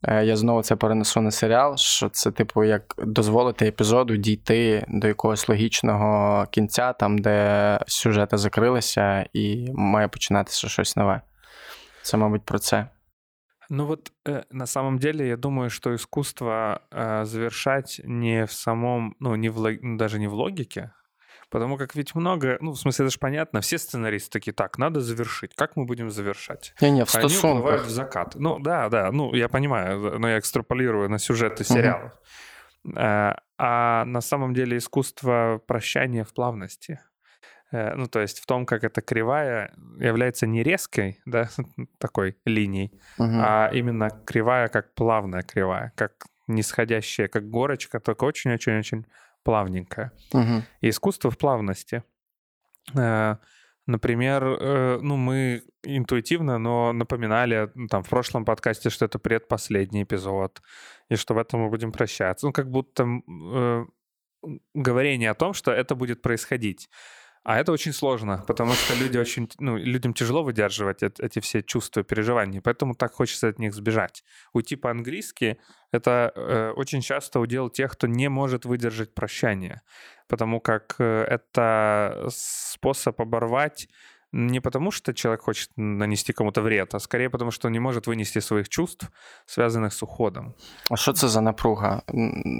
[0.07, 5.07] Е, я знову це перенесу на серіал, що це, типу, як дозволити епізоду дійти до
[5.07, 11.21] якогось логічного кінця, там, де сюжети закрилися, і має починатися щось нове.
[12.01, 12.87] Це, мабуть, про це.
[13.69, 19.15] Ну вот э, на самом деле я думаю, что искусство э, завершать не в самом,
[19.19, 20.91] ну не в, даже не в логике,
[21.55, 24.99] Потому как ведь много, ну, в смысле, это же понятно, все сценаристы такие, так, надо
[24.99, 25.55] завершить.
[25.55, 26.73] Как мы будем завершать?
[26.81, 27.75] Не-не, в стосунках.
[27.75, 28.35] Они в закат.
[28.35, 32.11] Ну, да, да, ну, я понимаю, но я экстраполирую на сюжеты сериалов.
[32.83, 32.95] Угу.
[32.97, 36.99] А на самом деле искусство прощания в плавности.
[37.71, 41.47] Ну, то есть в том, как эта кривая является не резкой, да,
[41.99, 43.31] такой линией, угу.
[43.31, 49.05] а именно кривая как плавная кривая, как нисходящая, как горочка, только очень-очень-очень
[49.45, 50.11] плавненькая.
[50.33, 50.63] Угу.
[50.81, 52.03] И искусство в плавности.
[53.87, 60.03] Например, э, ну, мы интуитивно, но напоминали ну, там в прошлом подкасте, что это предпоследний
[60.03, 60.61] эпизод,
[61.09, 62.47] и что в этом мы будем прощаться.
[62.47, 63.85] Ну, как будто э,
[64.73, 66.89] говорение о том, что это будет происходить.
[67.45, 72.01] А это очень сложно, потому что люди очень, ну, людям тяжело выдерживать эти все чувства,
[72.01, 74.23] переживания, поэтому так хочется от них сбежать.
[74.53, 75.59] Уйти по-английски—
[75.91, 79.83] это э, очень часто удел тех, кто не может выдержать прощание,
[80.27, 83.89] потому как э, это способ оборвать
[84.32, 88.06] не потому, что человек хочет нанести кому-то вред, а скорее потому, что он не может
[88.06, 89.08] вынести своїх чувств,
[89.46, 90.54] связанных з уходом.
[90.90, 92.02] А що це за напруга?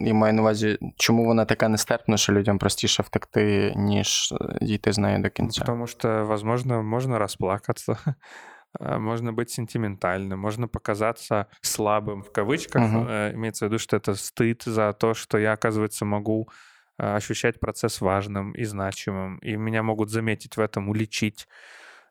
[0.04, 4.98] Я маю на увазі, чому вона така нестерпна, що людям простіше втекти, ніж дійти з
[4.98, 5.61] нею до кінця?
[5.61, 7.96] Потому что, возможно, можно расплакаться,
[8.80, 12.83] можно быть сентиментальным, можно показаться слабым в кавычках.
[12.83, 13.11] Угу.
[13.35, 16.52] Имеется в виду, что это стыд за то, что я, оказывается, могу Э,
[16.97, 21.47] ощущать процесс важным и значимым, и меня могут заметить в этом, уличить.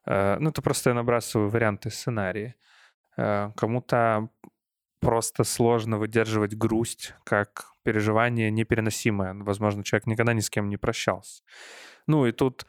[0.07, 2.55] Э, ну, это просто я набрасываю варианты сценария.
[3.16, 4.29] Э, кому-то
[5.01, 9.35] просто сложно выдерживать грусть как переживание непереносимое.
[9.35, 11.42] Возможно, человек никогда ни с кем не прощался.
[12.07, 12.66] Ну и тут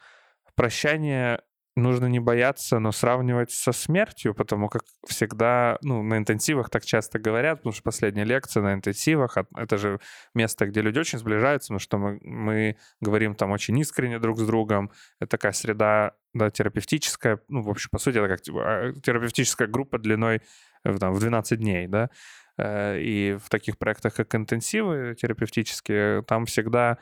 [0.54, 1.40] прощание
[1.76, 7.18] нужно не бояться, но сравнивать со смертью, потому как всегда, ну, на интенсивах так часто
[7.18, 10.00] говорят, потому что последняя лекция на интенсивах, это же
[10.34, 14.46] место, где люди очень сближаются, потому что мы, мы говорим там очень искренне друг с
[14.46, 18.92] другом, это такая среда, да, терапевтическая, ну, в общем, по сути, это как типа, а,
[18.94, 20.40] терапевтическая группа длиной
[20.82, 22.08] в, там, в 12 дней, да,
[22.56, 26.96] э, и в таких проектах, как интенсивы терапевтические, там всегда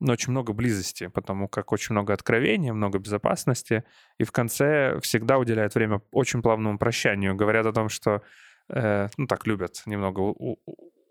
[0.00, 3.84] но очень много близости, потому как очень много откровения, много безопасности,
[4.18, 7.34] и в конце всегда уделяют время очень плавному прощанию.
[7.34, 8.22] Говорят о том, что,
[8.68, 10.58] э, ну так любят немного у-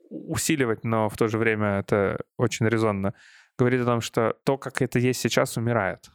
[0.10, 3.14] усиливать, но в то же время это очень резонно.
[3.58, 6.10] Говорит о том, что то, как это есть сейчас, умирает.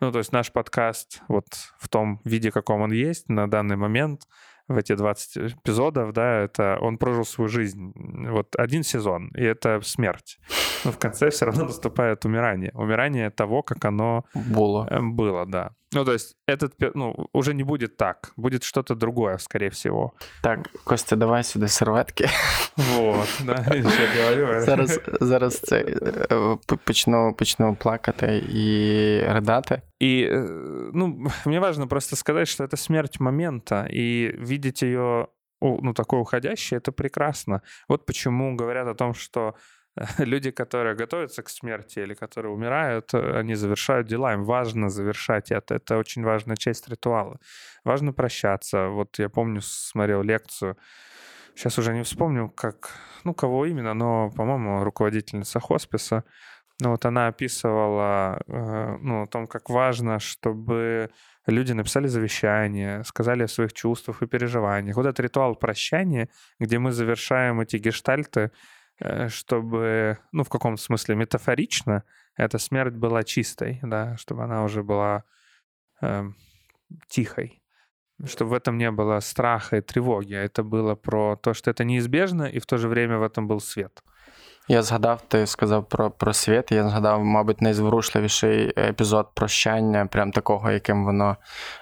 [0.00, 1.46] Ну, то есть наш подкаст вот
[1.78, 4.22] в том виде, каком он есть на данный момент,
[4.68, 7.92] в эти 20 эпизодов, да, это он прожил свою жизнь.
[8.30, 10.38] Вот один сезон, и это смерть.
[10.84, 12.70] Но в конце все равно наступает умирание.
[12.74, 14.86] Умирание того, как оно было.
[14.90, 15.70] Э, было, да.
[15.94, 18.32] Ну, то есть этот, ну, уже не будет так.
[18.36, 20.12] Будет что-то другое, скорее всего.
[20.42, 22.28] Так, Костя, давай сюди серветки.
[22.76, 24.60] Вот, да, я говорю.
[24.60, 25.84] Зараз, зараз це
[26.84, 29.82] почну, почну плакати і ридати.
[30.02, 30.28] И,
[30.92, 35.28] ну, мне важно просто сказать, что это смерть момента, и видеть ее,
[35.60, 37.60] ну, такой уходящей, это прекрасно.
[37.88, 39.54] Вот почему говорят о том, что
[40.18, 45.50] люди, которые готовятся к смерти или которые умирают, э, они завершают дела, им важно завершать
[45.50, 45.74] это.
[45.74, 47.38] Это очень важная часть ритуала.
[47.84, 48.88] Важно прощаться.
[48.88, 50.76] Вот я помню, смотрел лекцию,
[51.54, 52.90] сейчас уже не вспомню, как,
[53.24, 56.24] ну, кого именно, но, по-моему, руководительница хосписа,
[56.80, 61.10] ну, вот она описывала, э, ну, о том, как важно, чтобы
[61.46, 64.96] люди написали завещание, сказали о своих чувствах и переживаниях.
[64.96, 66.28] Вот этот ритуал прощания,
[66.58, 68.50] где мы завершаем эти гештальты,
[69.28, 72.04] чтобы, ну, в каком смысле метафорично,
[72.36, 75.24] эта смерть была чистой, да, чтобы она уже была
[76.00, 76.24] э,
[77.08, 77.62] тихой,
[78.24, 81.84] чтобы в этом не было страха и тревоги, а это было про то, что это
[81.84, 84.02] неизбежно, и в то же время в этом был свет.
[84.68, 86.72] Я згадав, ти сказав про про світ.
[86.72, 91.36] Я згадав, мабуть, найзворушливіший епізод прощання, прям такого, яким воно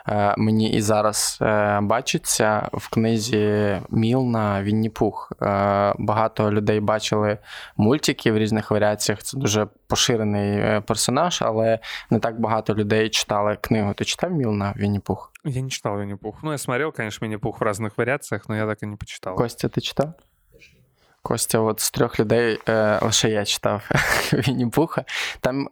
[0.08, 5.32] е, мені і зараз е, бачиться в книзі Мілна Вінні Пух.
[5.42, 7.38] Е, багато людей бачили
[7.76, 9.22] мультики в різних варіаціях.
[9.22, 11.78] Це дуже поширений е, персонаж, але
[12.10, 13.94] не так багато людей читали книгу.
[13.94, 15.32] Ти читав Мілна Вінні Пух?
[15.44, 16.38] Я не читав Вінні Пух.
[16.42, 19.36] Ну, я смотрел, конечно, Вінні Пух в різних варіаціях, але я так і не почитав.
[19.36, 20.12] Костя, ти читав?
[21.22, 23.90] Костя, от з трьох людей е, лише я читав
[24.32, 25.04] Вінні Пуха.
[25.40, 25.68] Там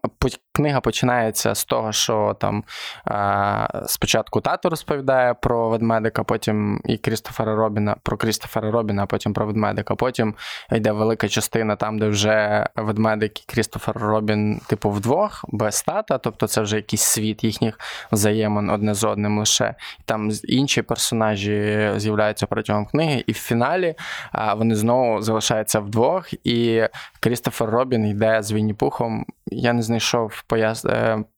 [0.53, 2.65] книга починається з того, що там
[3.09, 9.33] е, спочатку тато розповідає про ведмедика, потім і Крістофера Робіна, про Крістофера Робіна, а потім
[9.33, 9.95] про ведмедика.
[9.95, 10.35] Потім
[10.73, 16.47] йде велика частина там, де вже ведмедик і Крістофер Робін, типу, вдвох, без тата, тобто
[16.47, 17.79] це вже якийсь світ їхніх
[18.13, 19.75] взаємин одне з одним лише.
[20.05, 23.95] Там інші персонажі з'являються протягом книги, і в фіналі
[24.35, 25.40] е, вони знову залишаються
[25.80, 26.88] вдвох, і
[27.20, 29.26] Крістофер Робін йде з Вінні Пухом.
[29.48, 30.86] Я не знайшов пояс...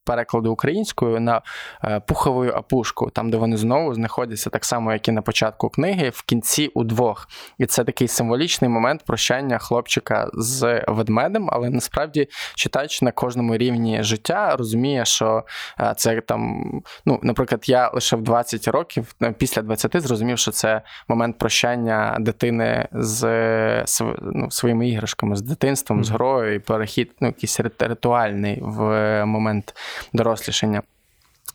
[0.04, 1.42] Перекладу українською на
[1.84, 6.10] е, пухову опушку, там, де вони знову знаходяться так само, як і на початку книги,
[6.10, 7.28] в кінці удвох.
[7.58, 14.02] І це такий символічний момент прощання хлопчика з ведмедем, але насправді читач на кожному рівні
[14.02, 15.44] життя розуміє, що
[15.80, 16.64] е, це там,
[17.07, 22.16] ну, наприклад, я лише в 20 років, е, після 20 зрозумів, що це момент прощання
[22.20, 23.24] дитини з
[24.22, 29.74] ну, своїми іграшками, з дитинством, з грою, і перехід ну, якийсь ритуальний в момент
[30.13, 30.82] дорослішання.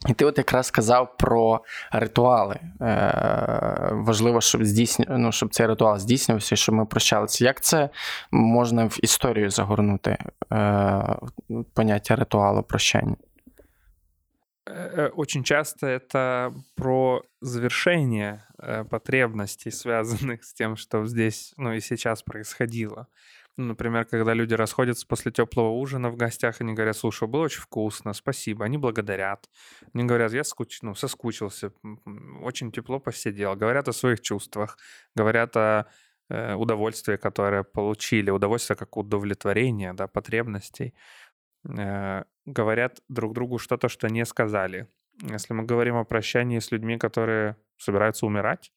[0.08, 1.60] І ти от якраз сказав про
[1.92, 2.56] ритуали.
[2.80, 7.44] Е, Важливо, щоб здійсню, ну, щоб цей ритуал здійснювався, щоб ми прощалися.
[7.44, 7.88] Як це
[8.30, 10.18] можна в історію загорнути
[10.52, 11.16] е,
[11.74, 13.16] поняття ритуалу прощання?
[14.64, 21.72] Э, э, очень часто это про завершение э, потребностей, связанных с тем, что здесь, ну
[21.72, 23.08] и сейчас происходило.
[23.57, 28.13] Например, когда люди расходятся после теплого ужина в гостях, они говорят, слушай, было очень вкусно,
[28.13, 28.65] спасибо.
[28.65, 29.49] Они благодарят.
[29.93, 30.83] Они говорят, я скуч...
[30.83, 31.71] ну, соскучился,
[32.41, 33.55] очень тепло посидел.
[33.55, 34.77] Говорят о своих чувствах,
[35.15, 35.87] говорят о
[36.29, 40.93] э, удовольствии, которое получили, удовольствие как удовлетворение, да, потребностей.
[41.67, 44.87] Э, говорят друг другу что-то, что не сказали.
[45.23, 48.71] Если мы говорим о прощании с людьми, которые собираются умирать,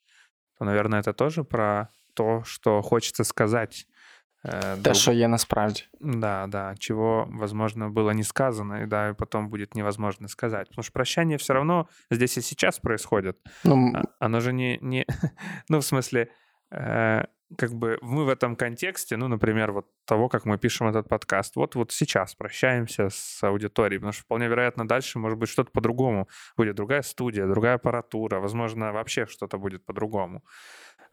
[0.58, 3.86] то, наверное, это тоже про то, что хочется сказать.
[4.44, 4.96] Э, Те, друг...
[4.96, 5.82] що є насправді.
[6.00, 10.68] Да, да, чего, возможно, было не сказано, и да, и потом будет невозможно сказать.
[10.68, 13.36] Потому что прощание все равно здесь и сейчас происходит.
[13.64, 13.92] Ну...
[13.94, 14.78] А, оно же не...
[14.82, 15.06] не...
[15.68, 16.28] ну, в смысле,
[16.70, 17.24] э,
[17.58, 21.56] как бы мы в этом контексте, ну, например, вот того, как мы пишем этот подкаст,
[21.56, 26.28] вот, вот сейчас прощаемся с аудиторией, потому что вполне вероятно дальше, может быть, что-то по-другому
[26.56, 30.42] будет, другая студия, другая аппаратура, возможно, вообще что-то будет по-другому.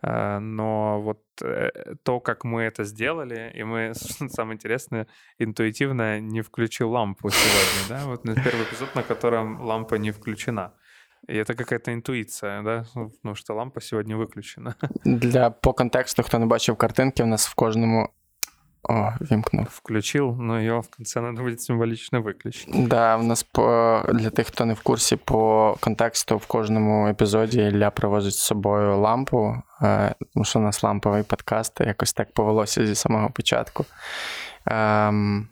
[0.04, 3.94] Э, но вот э, то, как мы это сделали, и мы,
[4.30, 5.08] самое интересное,
[5.40, 10.74] интуитивно не включил лампу сегодня, да, вот первый эпизод, на котором лампа не включена.
[11.28, 12.86] И это какая-то интуиция, да?
[13.24, 14.76] Ну, що лампа сьогодні виключена.
[15.06, 18.10] Для по контексту, хто не бачив картинки, в нас в кожному.
[18.90, 19.68] О, вімкнув.
[19.72, 22.72] Включив, ну його в кінці треба буде символічно виключити.
[22.88, 27.62] Да, в нас по для тих, хто не в курсі, по контексту в кожному епізоді
[27.62, 32.86] Ілля привозить з собою лампу, е, тому що у нас ламповий подкаст, якось так повелося
[32.86, 33.86] зі самого початку.
[34.66, 35.48] Ем...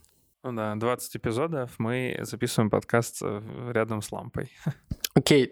[0.45, 3.41] Ну да, 20 епізодів ми записуємо подкаст е,
[3.73, 4.47] рядом з лампою.
[5.15, 5.51] Окей,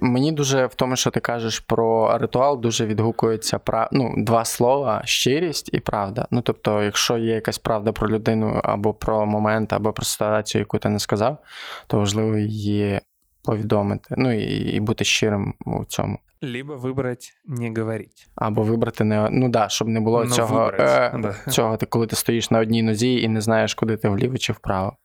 [0.00, 3.88] мені дуже в тому, що ти кажеш про ритуал, дуже відгукується прав...
[3.92, 6.26] ну, два слова: щирість і правда.
[6.30, 10.78] Ну тобто, якщо є якась правда про людину або про момент, або про ситуацію, яку
[10.78, 11.38] ти не сказав,
[11.86, 13.00] то важливо її
[13.42, 14.14] повідомити.
[14.18, 16.18] Ну і і бути щирим у цьому.
[16.42, 18.22] Либо вибрати не говорити.
[18.34, 21.34] Або вибрати не ну да, щоб не було Но цього, е, да.
[21.50, 24.52] цього, ти коли ти стоїш на одній нозі і не знаєш, куди ти вліво чи
[24.52, 24.96] вправо.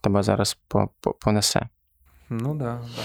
[0.00, 0.58] Тебе зараз
[1.20, 1.68] понесе.
[2.30, 3.02] Ну да, да.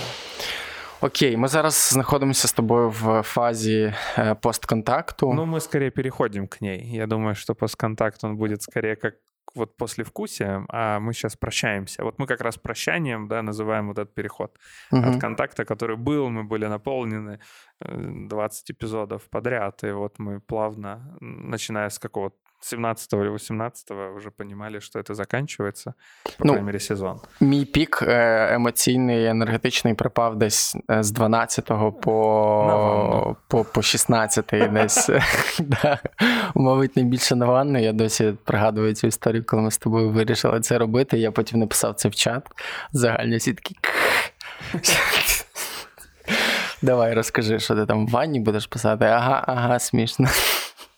[1.01, 5.33] Окей, ми зараз знаходимося з тобою в фазі э, постконтакту.
[5.33, 6.95] Ну, мы скорее переходим к ней.
[6.95, 9.13] Я думаю, что постконтакт, он будет скорее как
[9.57, 12.03] вот после вкусия, а мы сейчас прощаемся.
[12.03, 14.57] Вот мы как раз прощанием, да, называем вот этот переход
[14.91, 15.01] угу.
[15.01, 17.39] от контакта, который был, мы были наполнены
[17.79, 24.29] 20 э, эпизодов подряд, и вот мы плавно, начиная с какого-то 17 или 18 вже
[24.29, 25.93] понимали, що це закінчується,
[26.23, 27.19] по ну, крайней мере, сезон.
[27.41, 31.65] Мій пік емоційний, енергетичний припав десь з 12
[32.01, 35.09] по по, по 16 десь.
[35.59, 35.99] да.
[36.55, 37.79] Мабуть, найбільше на ванну.
[37.79, 41.17] Я досі пригадую цю історію, коли ми з тобою вирішили це робити.
[41.17, 42.47] Я потім написав це в чат.
[42.91, 43.75] Загальні всі такі.
[46.81, 49.05] Давай розкажи, що ти там в ванні будеш писати.
[49.05, 50.27] Ага, ага, смішно.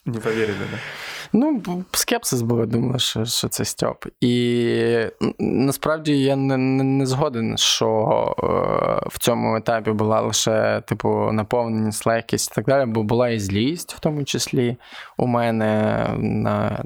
[0.05, 0.77] Не повірили, да?
[1.33, 1.61] Ну,
[1.91, 4.05] скепсис був, я думаю, що що це Стьоп.
[4.21, 5.05] І
[5.39, 7.87] насправді я не не, згоден, що
[8.39, 13.39] е, в цьому етапі була лише, типу, наповненість, легкість і так далі, бо була і
[13.39, 14.77] злість, в тому числі
[15.17, 16.83] у мене на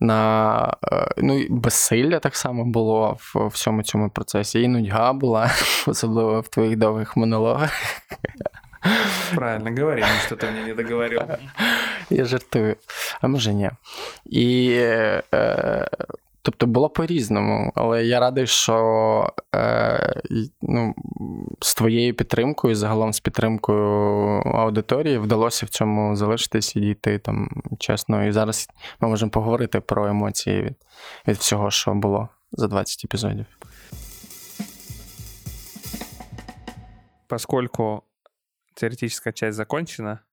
[0.00, 4.62] на е, ну, безсилля так само було в всьому цьому процесі.
[4.62, 5.50] І нудьга була,
[5.86, 7.72] особливо в твоїх довгих монологах.
[9.34, 11.20] Правильно, говори, что ты мне не договорил.
[12.10, 12.76] Я жартую,
[13.20, 13.70] а може ні.
[14.26, 14.70] І
[15.32, 15.88] е,
[16.42, 20.22] тобто було по-різному, але я радий, що е,
[20.62, 20.94] ну,
[21.60, 28.26] з твоєю підтримкою, загалом з підтримкою аудиторії, вдалося в цьому залишитись і дійти там чесно.
[28.26, 28.68] І зараз
[29.00, 30.74] ми можемо поговорити про емоції від,
[31.28, 33.46] від всього, що було за 20 епізодів.
[37.28, 38.02] Поскольку
[38.75, 40.23] теоретическая часть закончена,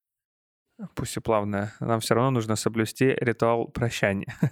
[0.94, 4.34] пусть и плавная, нам все равно нужно соблюсти ритуал прощания.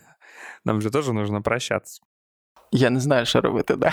[0.65, 2.03] Нам же тоже нужно прощаться.
[2.73, 3.93] Я не знаю, що робити, да.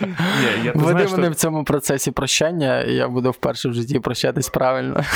[0.00, 4.48] Ні, я Веди мене в цьому процесі прощання, і я буду вперше в житті прощатись
[4.48, 5.04] правильно.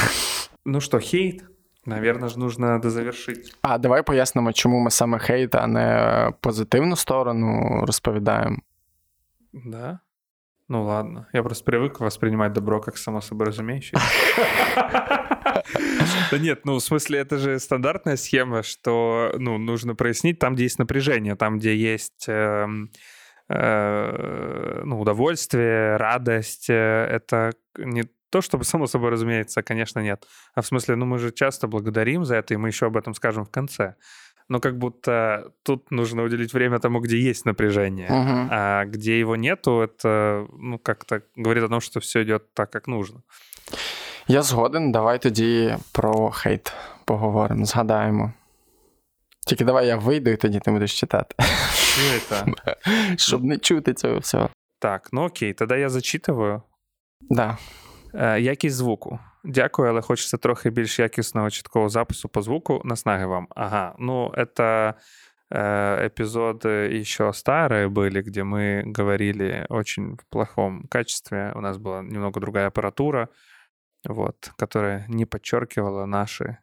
[0.65, 1.45] Ну що, хейт?
[1.87, 3.57] Наверное, ж нужно дозавершить.
[3.63, 8.59] А давай пояснимо, чому ми саме хейт, а не позитивну сторону розповідаємо.
[9.53, 9.99] Да?
[10.68, 11.28] Ну ладно.
[11.32, 14.00] Я просто привык воспринимать добро как само собой разумеющееся.
[16.32, 20.64] Да нет, ну в смысле это же стандартная схема, что ну, нужно прояснить там, где
[20.64, 22.92] есть напряжение, там, где есть эм,
[23.48, 26.70] э, ну, удовольствие, радость.
[26.70, 30.26] Э, это не то, чтобы само собой разумеется, конечно, нет.
[30.56, 33.14] А в смысле, ну мы же часто благодарим за это, и мы еще об этом
[33.14, 33.96] скажем в конце
[34.49, 38.49] но как будто тут нужно уделить время тому, где есть напряжение, угу.
[38.51, 42.89] а где его нету, это ну как-то говорит о том, что все идет так, как
[42.89, 43.23] нужно.
[44.27, 46.73] Я згоден, давай тоді про хейт
[47.05, 48.33] поговоримо, згадаємо.
[49.47, 51.35] Тільки давай я вийду, і тоді ти будеш читати.
[53.17, 54.51] Щоб не чути цього всього.
[54.79, 56.63] Так, ну окей, тоді я зачитываю.
[57.21, 57.59] Да.
[58.39, 59.19] Якість звуку.
[59.45, 62.83] Дякую, але хочеться трохи більш якісного чіткого запису по звуку.
[62.85, 63.49] Наснаги вам.
[63.57, 64.95] Ага, ну это
[65.51, 71.53] э, эпизоды еще старые были, где мы говорили очень в плохом качестве.
[71.55, 73.29] У нас была немного другая аппаратура,
[74.05, 76.59] вот, которая не подчеркивала наши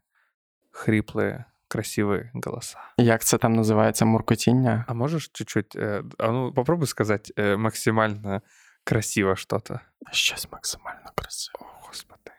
[0.72, 2.80] хриплые красивые голоса.
[2.98, 4.86] Як це там називається муркотіння?
[4.88, 8.42] А можеш чуть-чуть, э, а ну попробуй сказать э, максимально
[8.84, 9.80] красиво что-то.
[10.12, 11.66] Щось максимально красиво.
[11.93, 12.33] Господи.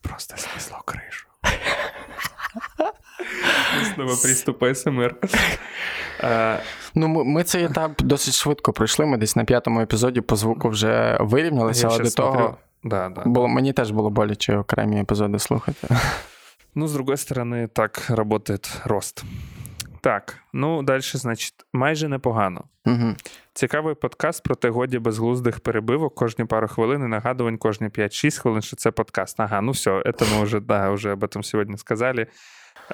[0.00, 1.26] Просто снесло крышу.
[3.94, 5.16] Снова приступ СМР.
[6.94, 9.06] Ну, ми цей етап досить швидко пройшли.
[9.06, 12.56] Ми десь на п'ятому епізоді по звуку вже вирівнялися, але до того.
[12.82, 13.22] Да, да.
[13.24, 15.88] Було, мені теж було боляче окремі епізоди слухати.
[16.74, 19.24] Ну, с другой стороны, так работает рост.
[20.02, 22.64] Так, ну далі, значить, майже непогано.
[22.86, 23.14] Угу.
[23.52, 28.62] Цікавий подкаст про те годі безглуздих перебивок кожні пару хвилин і нагадувань кожні 5-6 хвилин,
[28.62, 29.40] що це подкаст.
[29.40, 32.26] Ага, ну все, це ми вже да, вже об этом сьогодні сказали.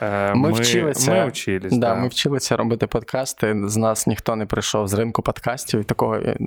[0.01, 1.95] Ми, ми вчилися ми вчились, да, да.
[1.95, 3.55] ми вчилися робити подкасти.
[3.65, 5.85] З нас ніхто не прийшов з ринку подкастів.
[5.85, 6.37] Такого е,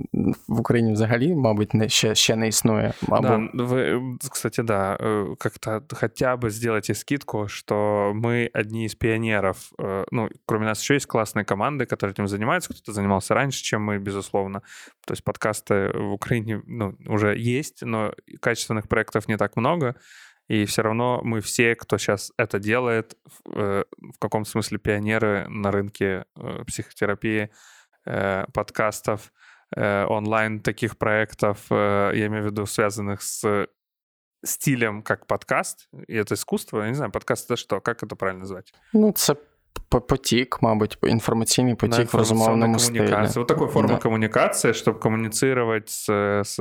[0.47, 2.93] в Україні взагалі, мабуть, не, ще ще не існує.
[3.09, 3.27] Або...
[3.53, 4.01] Да, вы,
[4.31, 7.75] кстати, да, э, как-то хотя бы сделайте скидку, что
[8.15, 9.71] мы одни из пионеров.
[9.79, 12.73] Э, ну, кроме нас еще есть классные команды, которые этим занимаются.
[12.73, 14.61] Кто-то занимался раньше, чем мы, безусловно.
[15.05, 19.95] То есть подкасты в Украине ну, уже есть, но качественных проектов не так много.
[20.51, 23.83] И все равно мы все, кто сейчас это делает, в, э,
[24.15, 27.49] в каком смысле пионеры на рынке э, психотерапии,
[28.05, 29.31] э, подкастов,
[29.75, 33.67] онлайн таких проектов, я имею в виду связанных с
[34.45, 38.39] стилем как подкаст, и это искусство, я не знаю, подкаст это что, как это правильно
[38.39, 38.73] назвать?
[38.93, 39.35] Ну, це
[39.89, 43.15] потік, мабуть, інформаційний потік да, в розмовному стилі.
[43.35, 43.99] Вот такой форма да.
[43.99, 46.09] коммуникации, чтобы коммуницировать с,
[46.43, 46.59] с,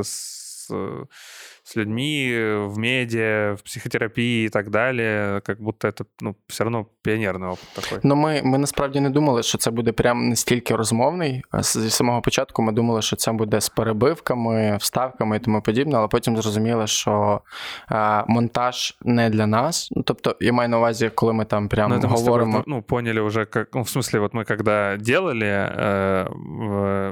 [1.59, 2.32] с с людьми
[2.66, 5.02] в медиа, в психотерапії і так далі,
[5.48, 7.98] як будто це ну, все одно піонерний опит такий.
[8.02, 11.42] Ну, ми, ми насправді не думали, що це буде прям настільки розмовний.
[11.60, 16.08] Зі самого початку ми думали, що це буде з перебивками, вставками і тому подібне, але
[16.08, 17.40] потім зрозуміли, що
[17.88, 19.88] а, монтаж не для нас.
[19.96, 22.58] Ну, тобто, я маю на увазі, коли ми там прямо ну, говоримо.
[22.58, 26.28] Мы, ну, поняли уже, как, ну, в смысле, вот мы когда делали, э,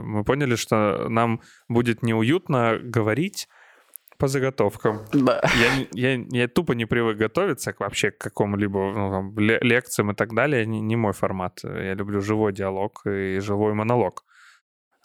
[0.03, 3.49] мы поняли, что нам будет неуютно говорить
[4.20, 5.00] по заготовкам.
[5.14, 5.42] Да.
[5.94, 10.14] Я, я, я тупо не привык готовиться к вообще к какому-либо ну, там, лекциям и
[10.14, 10.66] так далее.
[10.66, 11.62] Не, не мой формат.
[11.64, 14.26] Я люблю живой диалог и живой монолог.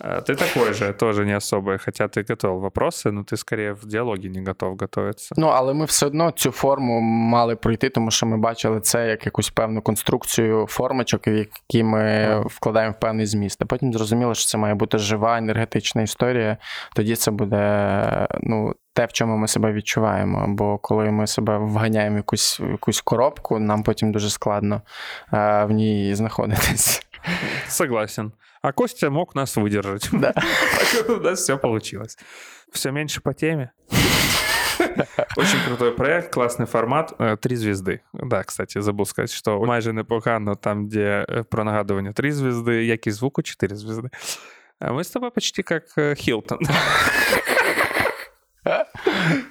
[0.01, 4.29] Ты такой же, тоже не особо, хоча ти готував вопроси, ну ти скоріше в діалогі
[4.29, 5.35] не готов готуватися.
[5.39, 9.27] Ну, але ми все одно цю форму мали пройти, тому що ми бачили це як
[9.27, 13.63] якусь певну конструкцію формочок, в які ми вкладаємо в певний зміст.
[13.63, 16.57] А потім зрозуміло, що це має бути жива енергетична історія.
[16.95, 20.45] Тоді це буде ну, те, в чому ми себе відчуваємо.
[20.49, 24.83] Бо коли ми себе вганяємо в якусь, в якусь коробку, нам потім дуже складно
[25.33, 27.07] в ній знаходитись.
[27.69, 28.33] Согласен.
[28.65, 30.09] А Костя мог нас выдержать.
[30.11, 30.33] Да.
[31.09, 32.17] у нас все получилось.
[32.73, 33.73] Все меньше по теме.
[35.37, 37.13] Очень крутой проект, классный формат.
[37.19, 38.01] Э, три звезды.
[38.15, 43.07] Да, кстати, забыл сказать, что майже непогано там, где э, про нагадывание три звезды, як
[43.07, 44.09] и звуку четыре звезды.
[44.81, 46.61] А мы с тобой почти как э, Хилтон.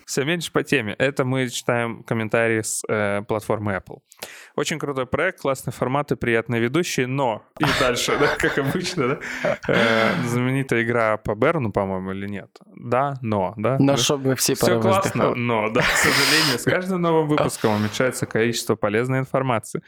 [0.06, 0.96] Все меньше по теме.
[0.98, 4.00] Это мы читаем комментарии с э, платформы Apple.
[4.56, 7.44] Очень крутой проект, классный формат и приятные ведущие, но...
[7.60, 9.58] И дальше, да, как обычно, да?
[9.68, 12.50] Э, знаменитая игра по Берну, по-моему, или нет?
[12.76, 13.78] Да, но, да?
[13.80, 18.76] Но чтобы все Все классно, но, да, к сожалению, с каждым новым выпуском уменьшается количество
[18.76, 19.82] полезной информации.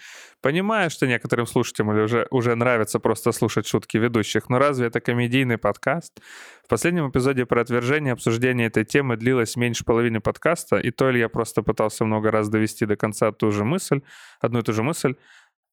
[0.46, 5.58] Понимаю, что некоторым слушателям уже, уже нравится просто слушать шутки ведущих, но разве это комедийный
[5.58, 6.22] подкаст?
[6.64, 11.20] В последнем эпизоде про отвержение обсуждение этой темы длилось меньше половины подкаста, и то ли
[11.20, 14.02] я просто пытался много раз довести до конца ту же мысль,
[14.40, 15.16] одну и ту же мысль,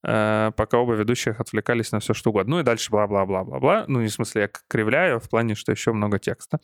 [0.06, 2.56] э, пока оба ведущих отвлекались на все что угодно.
[2.56, 3.84] Ну и дальше бла-бла-бла-бла-бла.
[3.88, 6.60] Ну, не в смысле, я кривляю, а в плане, что еще много текста.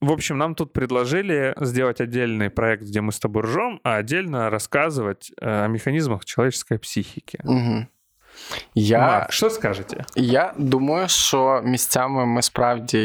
[0.00, 4.50] В общем, нам тут предложили сделать отдельный проект, где мы с тобой ржем, а отдельно
[4.50, 7.40] рассказывать э, о механизмах человеческой психики.
[7.44, 7.88] Угу.
[8.74, 10.04] Я Марк, що скажете?
[10.16, 12.98] Я думаю, що місцями ми справді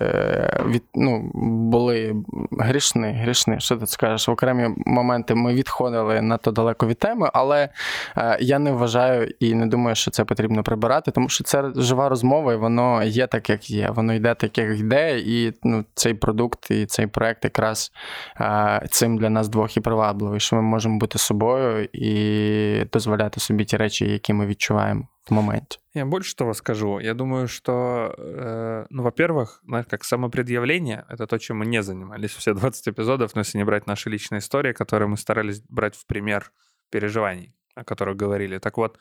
[0.00, 1.30] е, від, ну,
[1.70, 2.16] були
[2.58, 7.68] грішні, грішні, що ти скажеш, в окремі моменти ми відходили надто далеко від теми, але
[8.16, 12.08] е, я не вважаю і не думаю, що це потрібно прибирати, тому що це жива
[12.08, 13.90] розмова, і воно є так, як є.
[13.90, 17.92] Воно йде так, як йде, і ну, цей продукт і цей проект якраз
[18.40, 23.64] е, цим для нас двох і привабливий, що ми можемо бути собою і дозволяти собі
[23.64, 25.76] ті речі, які ми відчуваємо відчуваємо в моменте.
[25.94, 27.00] Я больше того скажу.
[27.00, 32.54] Я думаю, что, э, ну, во-первых, как самопредъявление— это то, чем мы не занимались все
[32.54, 36.52] 20 эпизодов, но если не брать наши личные истории, которые мы старались брать в пример
[36.90, 38.58] переживаний, о которых говорили.
[38.58, 38.98] Так вот,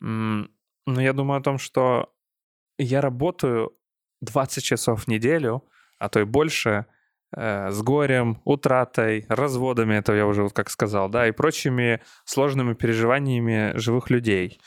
[0.00, 2.08] ну, я думаю о том, что
[2.78, 3.70] я работаю
[4.20, 5.62] 20 часов в неделю,
[5.98, 6.84] а то и больше,
[7.36, 13.72] с горем, утратой, разводами, это я уже вот как сказал, да, и прочими сложными переживаниями
[13.76, 14.60] живых людей.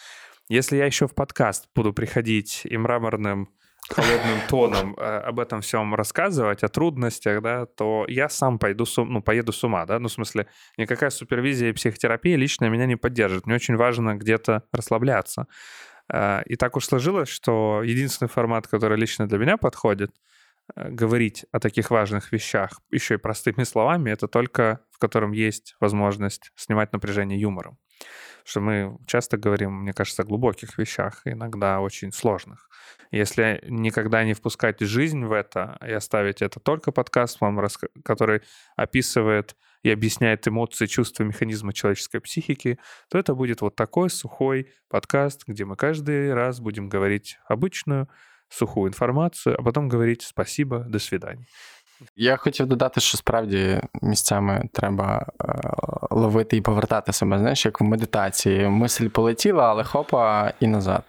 [0.50, 3.50] Если я еще в подкаст буду приходить и мраморным
[3.90, 9.02] холодным тоном э, об этом всем рассказывать, о трудностях, да, то я сам пойду, с,
[9.02, 10.48] ну, поеду с ума, да, ну, в смысле,
[10.78, 13.46] никакая супервизия и психотерапия лично меня не поддержит.
[13.46, 15.48] Мне очень важно где-то расслабляться.
[16.12, 20.37] Э, и так уж сложилось, что единственный формат, который лично для меня подходит— Э,
[20.76, 26.52] говорить о таких важных вещах еще и простыми словами, это только в котором есть возможность
[26.56, 27.78] снимать напряжение юмором.
[28.44, 32.70] Что мы часто говорим, мне кажется, о глубоких вещах, иногда очень сложных.
[33.12, 37.60] Если никогда не впускать жизнь в это и оставить это только подкастом,
[38.04, 38.42] который
[38.76, 45.44] описывает и объясняет эмоции, чувства, механизмы человеческой психики, то это будет вот такой сухой подкаст,
[45.46, 48.08] где мы каждый раз будем говорить обычную,
[48.49, 51.45] суху інформацію, а потім говорити спасибо, до свидання.
[52.17, 55.55] Я хотів додати, що справді місцями треба е,
[56.11, 58.69] ловити і повертати себе, знаєш, як в медитації.
[58.69, 61.03] Мисль полетіла, але хопа і назад.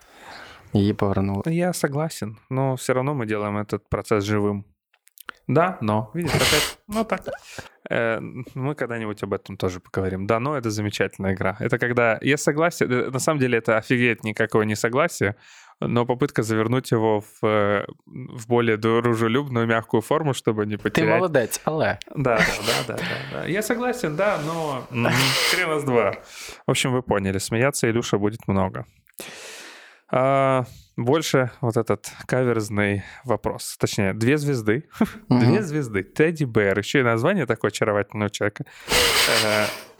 [0.73, 1.43] Її повернули.
[1.45, 4.63] Я согласен, но все равно мы делаем этот процесс живым.
[5.47, 6.09] Да, но.
[6.13, 7.21] Видишь, опять, ну так.
[7.89, 8.19] Э,
[8.55, 10.25] мы когда-нибудь об этом тоже поговорим.
[10.25, 11.57] Да, но это замечательная игра.
[11.59, 15.35] Это когда я согласен, э, на самом деле это офигеть никакого не согласия,
[15.80, 21.10] но попытка завернуть его в, э, в более дружелюбную, мягкую форму, чтобы не потерять.
[21.10, 21.98] Ты молодец, але.
[22.14, 23.46] Да, да, да, да, да, да.
[23.46, 24.86] Я согласен, да, но
[25.50, 26.14] хрен с два.
[26.66, 28.86] В общем, вы поняли, смеяться Илюша будет много.
[30.10, 30.64] А,
[30.96, 33.76] больше вот этот каверзный вопрос.
[33.78, 34.88] Точнее, две звезды.
[35.28, 36.02] Две звезды.
[36.02, 36.78] Тедди Бэр.
[36.78, 38.64] Еще и название такое очаровательного человека.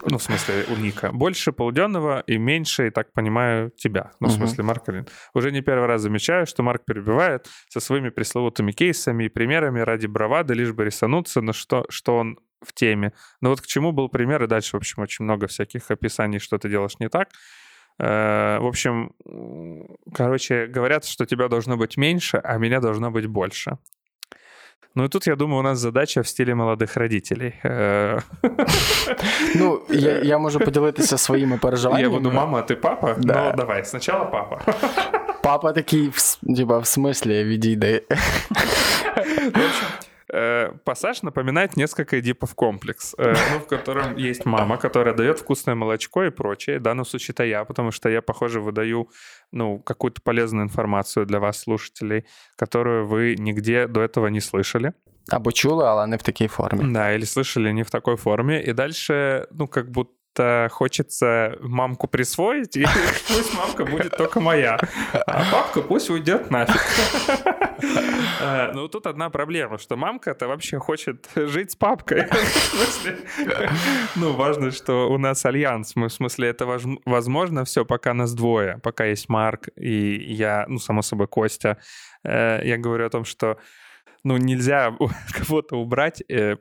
[0.05, 1.11] Ну, в смысле, у Ника.
[1.11, 4.11] Больше полуденного и меньше, и так понимаю, тебя.
[4.19, 5.07] Ну, в смысле, Марк Алин.
[5.33, 10.07] Уже не первый раз замечаю, что Марк перебивает со своими пресловутыми кейсами и примерами ради
[10.07, 13.13] бравады, лишь бы рисануться, на что, что он в теме.
[13.41, 16.57] Но вот к чему был пример, и дальше, в общем, очень много всяких описаний, что
[16.57, 17.29] ты делаешь не так.
[17.99, 19.11] Э, в общем,
[20.13, 23.77] короче, говорят, что тебя должно быть меньше, а меня должно быть больше.
[24.96, 27.54] Ну и тут, я думаю, у нас задача в стилі молодих родителей.
[27.64, 28.22] Э,
[29.54, 32.14] ну, я я можу поділитися своїми переживаннями.
[32.14, 33.14] Я буду мама, а ти папа?
[33.18, 33.44] Да.
[33.50, 34.60] Ну, давай, спочатку папа.
[35.42, 36.10] Папа такий,
[36.56, 38.02] типа, в смислі, відійди.
[40.31, 45.75] Э, пассаж напоминает несколько эдипов комплекс, э, ну, в котором есть мама, которая дает вкусное
[45.75, 46.79] молочко и прочее.
[46.79, 49.09] В данном случае это я, потому что я, похоже, выдаю
[49.51, 52.25] ну, какую-то полезную информацию для вас, слушателей,
[52.55, 54.93] которую вы нигде до этого не слышали.
[55.31, 56.93] Або чули, але не в такой форме.
[56.93, 58.63] Да, или слышали не в такой форме.
[58.63, 60.18] И дальше, ну, как будто
[60.71, 62.85] хочется мамку присвоить, и
[63.27, 64.79] пусть мамка будет только моя,
[65.13, 66.81] а папка пусть уйдет нафиг.
[68.41, 72.27] Э, ну, тут одна проблема, что мамка-то вообще хочет жить с папкой.
[74.15, 75.95] Ну, важно, что у нас альянс.
[75.95, 76.65] Мы, в смысле, это
[77.05, 78.79] возможно все, пока нас двое.
[78.83, 81.77] Пока есть Марк и я, ну, само собой, Костя.
[82.23, 83.57] Э, я говорю о том, что
[84.23, 84.95] ну, нельзя
[85.33, 86.23] кого-то убрать.
[86.29, 86.57] Э,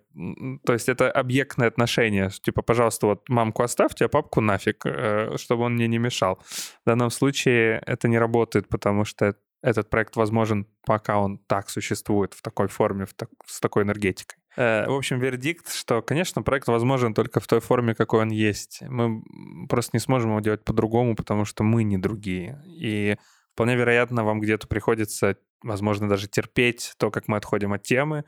[0.64, 2.30] то есть это объектное отношение.
[2.42, 6.36] Типа, пожалуйста, вот мамку оставьте, а папку нафиг, э, чтобы он мне не мешал.
[6.36, 12.34] В данном случае это не работает, потому что этот проект возможен, пока он так существует
[12.34, 14.38] в такой форме, в так, с такой энергетикой.
[14.56, 18.82] Э, в общем, вердикт, что, конечно, проект возможен только в той форме, какой он есть.
[18.82, 19.22] Мы
[19.68, 22.62] просто не сможем его делать по-другому, потому что мы не другие.
[22.66, 23.16] И
[23.54, 28.24] вполне вероятно, вам где-то приходится, возможно, даже терпеть то, как мы отходим от темы.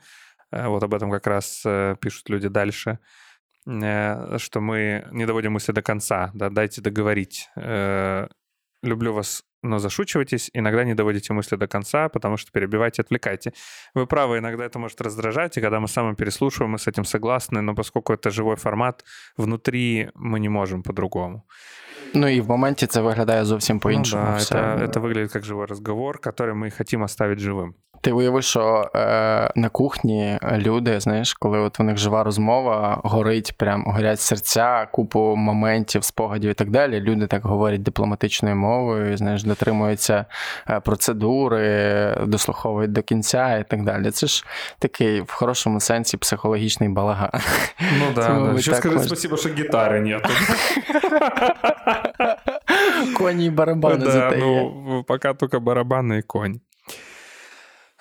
[0.51, 2.99] Э, вот об этом как раз э, пишут люди дальше
[3.63, 7.47] что мы не доводим мысли до конца, да, дайте договорить.
[8.81, 13.52] Люблю вас но зашучивайтесь, иногда не доводите мысли до конца, потому что перебивайте, отвлекайте.
[13.94, 17.60] Вы правы, иногда это может раздражать, и когда мы сами переслушиваем, мы с этим согласны,
[17.60, 19.04] но поскольку это живой формат,
[19.36, 21.42] внутри мы не можем по-другому.
[22.14, 24.22] Ну і в моменті це виглядає зовсім по-іншому.
[24.24, 24.54] Ну, да, все.
[24.54, 27.74] Это, это выглядит как живой разговор, который мы хотим оставить живым.
[28.00, 28.98] Ти уявив, що е,
[29.56, 35.36] на кухні люди, знаєш, коли от у них жива розмова, горить, прям горять серця, купу
[35.36, 37.00] моментів, спогадів і так далі.
[37.00, 40.26] Люди так говорять дипломатичною мовою, знаєш, дотримуються
[40.70, 44.10] е, процедури, дослуховують до кінця і так далі.
[44.10, 44.44] Це ж
[44.78, 47.30] такий в хорошому сенсі психологічний балаган.
[47.98, 48.60] Ну да, да.
[48.60, 49.08] Ще скажи може...
[49.08, 50.28] спасибо, що гітари нету.
[53.16, 56.60] Коні і барабани да, ну, пока только барабаны и конь.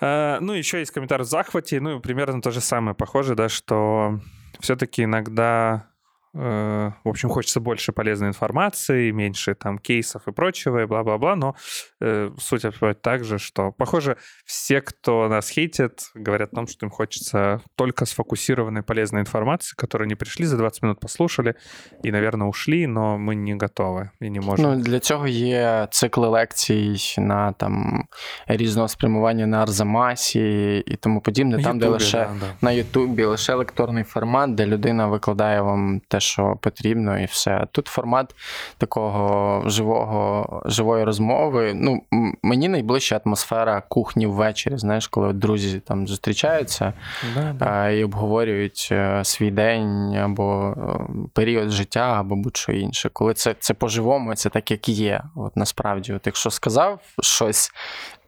[0.02, 4.20] Э, ну, еще есть комментарий в захвате, ну, примерно то же самое, похоже, да, что
[4.60, 5.89] все-таки иногда Э,
[6.36, 11.56] в общем, хочется больше полезной информации, меньше там кейсов и прочего, и бла-бла-бла, но
[12.02, 12.66] э, суть
[13.02, 18.84] также, что, похоже, все, кто нас хейтит, говорят о том, что им хочется только сфокусированной
[18.84, 21.56] полезной информации, которую не пришли, за 20 минут послушали
[22.04, 24.66] и, наверное, ушли, но мы не готовы и не можем.
[24.66, 28.04] Ну, для цього є цикли лекцій на там
[28.48, 32.48] різного спрямування на Арзамасі і тому подібне, там, YouTube, де лише да, да.
[32.62, 37.67] на Ютубі лише лекторний формат, де людина викладає вам те, що потрібно, і все.
[37.73, 38.35] Тут формат
[38.79, 41.73] такого живого, живої розмови.
[41.75, 42.03] Ну,
[42.43, 46.93] Мені найближча атмосфера кухні ввечері, знаєш, коли друзі там зустрічаються
[47.35, 47.91] да, да.
[47.91, 53.11] і обговорюють е, свій день або е, період життя, або будь-що інше.
[53.13, 55.23] Коли це це по-живому, це так, як є.
[55.37, 57.73] От насправді, от якщо сказав щось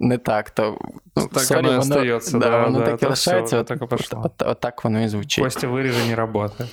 [0.01, 0.79] не так, то
[1.17, 3.59] ну, так sorry, воно, остається, да, да, воно да, так і лишається.
[3.59, 5.45] От, от, от, от, от, так воно і звучить.
[5.45, 6.67] Костя не працює.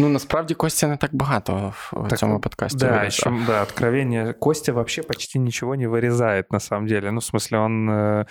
[0.00, 2.78] Ну, насправді Костя не так багато в так, цьому подкасте.
[2.78, 4.32] Да, еще, да, откровение.
[4.32, 7.10] Костя вообще почти ничего не вырезает, на самом деле.
[7.10, 8.24] Ну, в смысле, он э,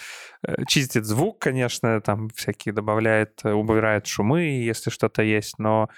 [0.48, 5.90] э чистит звук, конечно, там всякие добавляет, убирает шумы, если что-то есть, но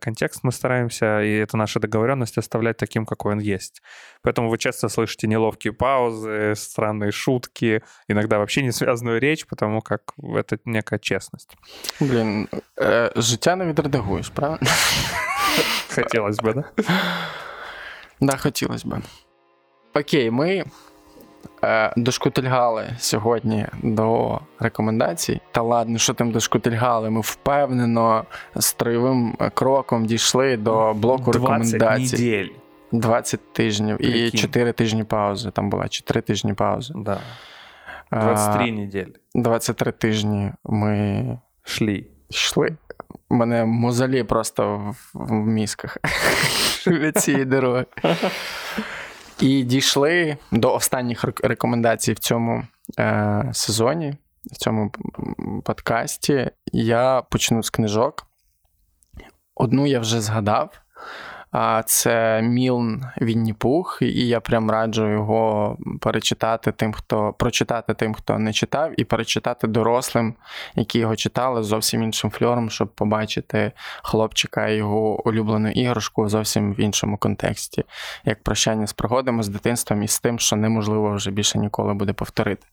[0.00, 3.82] контекст мы стараемся, и это наша договоренность, оставлять таким, какой он есть.
[4.22, 10.02] Поэтому вы часто слышите неловкие паузы, странные шутки, иногда вообще не связанную речь, потому как
[10.18, 11.56] это некая честность.
[12.00, 14.66] Блин, э, життя не відредагуєш, правда?
[15.94, 16.64] Хотелось бы, да?
[18.20, 19.02] Да, хотелось бы.
[19.94, 20.64] Окей, мы
[21.96, 25.40] дошкутильгали сьогодні до рекомендацій.
[25.52, 27.10] Та ладно, що там дошкутильгали?
[27.10, 28.24] Ми впевнено
[28.60, 32.16] строєвим кроком дійшли до блоку 20 рекомендацій.
[32.16, 32.48] Неділь.
[32.92, 34.26] 20 тижнів Прикинь.
[34.26, 35.50] і 4 тижні паузи.
[35.50, 36.94] Там була 4 тижні паузи.
[36.96, 37.20] Да.
[38.10, 39.12] 23 неділі.
[39.34, 42.06] 23 тижні ми Шлі.
[42.30, 42.76] йшли.
[43.28, 45.96] У мене мозолі просто в, в мізках
[46.86, 47.84] від цієї дороги.
[49.40, 52.64] І дійшли до останніх рекомендацій в цьому
[52.98, 54.14] е, сезоні,
[54.52, 54.92] в цьому
[55.64, 56.50] подкасті.
[56.72, 58.26] Я почну з книжок.
[59.54, 60.80] Одну я вже згадав.
[61.86, 68.38] Це Мілн Вінні Пух, і я прям раджу його перечитати тим, хто прочитати тим, хто
[68.38, 70.34] не читав, і перечитати дорослим,
[70.74, 73.72] які його читали зовсім іншим фльором, щоб побачити
[74.02, 77.84] хлопчика і його улюблену іграшку зовсім в іншому контексті,
[78.24, 82.12] як прощання з пригодами, з дитинством і з тим, що неможливо вже більше ніколи буде
[82.12, 82.66] повторити.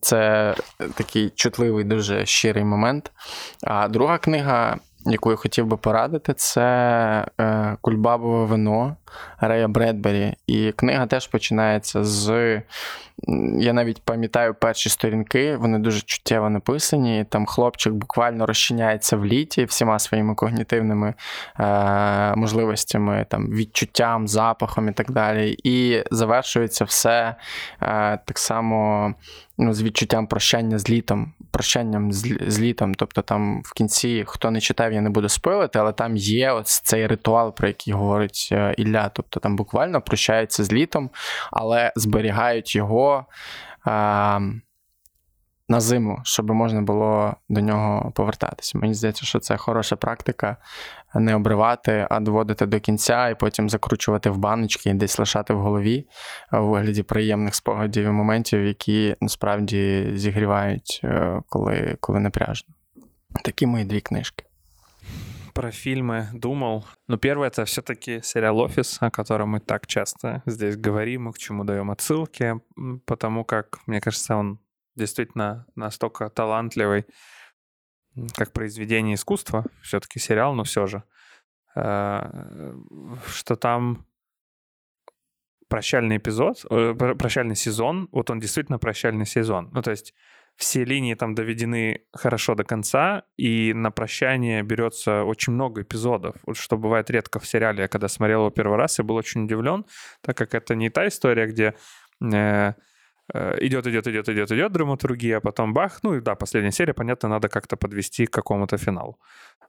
[0.00, 0.54] Це
[0.94, 3.12] такий чутливий, дуже щирий момент.
[3.62, 7.26] А друга книга яку я хотів би порадити, це
[7.80, 8.96] Кульбабове вино
[9.40, 10.34] Рея Бредбері.
[10.46, 12.62] І книга теж починається з.
[13.58, 17.26] Я навіть пам'ятаю перші сторінки, вони дуже чуттєво написані.
[17.28, 21.14] Там хлопчик буквально розчиняється в літі всіма своїми когнітивними
[21.60, 25.56] е, можливостями, там, відчуттям, запахом і так далі.
[25.64, 27.34] І завершується все
[27.82, 29.14] е, так само
[29.58, 32.94] ну, з відчуттям прощання з літом, прощанням з, з літом.
[32.94, 36.80] Тобто там в кінці, хто не читав, я не буду спойлити, але там є ось
[36.80, 39.08] цей ритуал, про який говорить е, Ілля.
[39.08, 41.10] Тобто там буквально прощаються з літом,
[41.50, 43.26] але зберігають його.
[43.84, 44.40] А,
[45.68, 48.78] на зиму, щоб можна було до нього повертатися.
[48.78, 50.56] Мені здається, що це хороша практика
[51.14, 55.60] не обривати, а доводити до кінця і потім закручувати в баночки і десь лишати в
[55.60, 56.06] голові
[56.52, 62.74] у вигляді приємних спогадів і моментів, які насправді зігрівають, е, коли, коли напряжно.
[63.44, 64.44] Такі мої дві книжки.
[65.52, 66.84] Про фильмы думал.
[67.08, 71.38] Ну, первое это все-таки сериал Офис, о котором мы так часто здесь говорим и к
[71.38, 72.60] чему даем отсылки,
[73.06, 74.60] потому как, мне кажется, он
[74.94, 77.06] действительно настолько талантливый,
[78.34, 81.02] как произведение искусства, все-таки сериал, но все же,
[81.74, 82.74] э,
[83.26, 84.06] что там
[85.68, 89.70] прощальный эпизод, э, прощальный сезон, вот он действительно прощальный сезон.
[89.72, 90.12] Ну, то есть
[90.62, 96.76] все линии там доведены хорошо до конца, и на прощание берется очень много эпизодов, что
[96.76, 97.82] бывает редко в сериале.
[97.82, 99.84] Я когда смотрел его первый раз, я был очень удивлен,
[100.20, 101.74] так как это не та история, где
[102.32, 102.74] э,
[103.34, 106.94] э, идет, идет, идет, идет, идет драматургия, а потом бах, ну и да, последняя серия,
[106.94, 109.18] понятно, надо как-то подвести к какому-то финалу.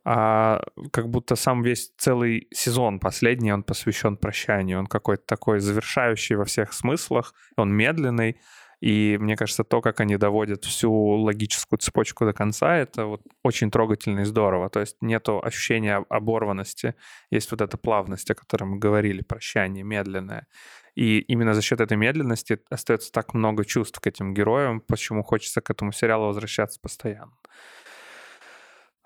[0.06, 6.36] А как будто сам весь целый сезон последний, он посвящен прощанию, он какой-то такой завершающий
[6.36, 8.38] во всех смыслах, он медленный,
[8.84, 13.72] и мне кажется, то, как они доводят всю логическую цепочку до конца, это вот очень
[13.72, 14.70] трогательно и здорово.
[14.70, 16.94] То есть нету ощущения оборванности,
[17.30, 20.48] есть вот эта плавность, о которой мы говорили, прощание медленное.
[20.96, 25.62] И именно за счет этой медленности остается так много чувств к этим героям, почему хочется
[25.62, 27.38] к этому сериалу возвращаться постоянно.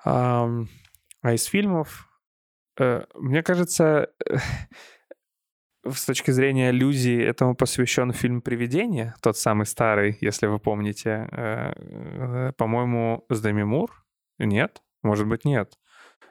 [0.04, 0.50] А,
[1.24, 2.10] из фильмов,
[2.80, 4.10] э, мне кажется,
[5.92, 11.74] с точки зрения иллюзии этому посвящен фильм «Привидение», тот самый старый, если вы помните, э,
[11.76, 14.06] э, по-моему, с Деми Мур?
[14.40, 14.82] Нет?
[15.04, 15.74] Может быть, нет.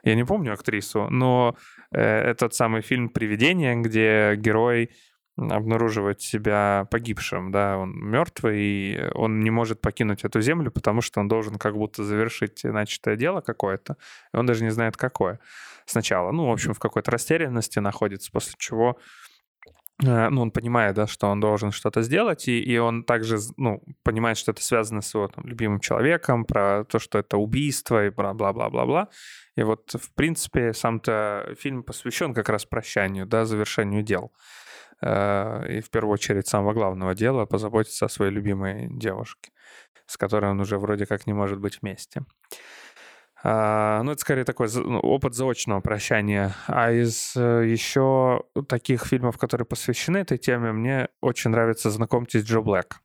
[0.03, 1.57] Я не помню актрису, но
[1.93, 4.91] э, этот самый фильм «Привидение», где герой
[5.37, 11.21] обнаруживает себя погибшим, да, он мертвый, и он не может покинуть эту землю, потому что
[11.21, 13.97] он должен как будто завершить начатое дело какое-то,
[14.33, 15.39] и он даже не знает, какое
[15.85, 16.33] сначала.
[16.33, 18.99] Ну, в общем, в какой-то растерянности находится, после чего
[20.03, 24.36] ну, он понимает, да, что он должен что-то сделать, и, и он также, ну, понимает,
[24.36, 29.09] что это связано с его там, любимым человеком, про то, что это убийство и бла-бла-бла-бла-бла.
[29.57, 34.32] И вот, в принципе, сам-то фильм посвящен как раз прощанию, да, завершению дел.
[35.01, 39.51] Э, и в первую очередь самого главного дела— позаботиться о своей любимой девушке,
[40.07, 42.22] с которой он уже вроде как не может быть вместе.
[43.49, 46.57] А, ну, это скорее такой ну, опыт заочного прощания.
[46.66, 52.59] А из э, еще таких фильмов, которые посвящены этой теме, мне очень нравится «Знакомьтесь, Джо
[52.61, 52.97] Блэк»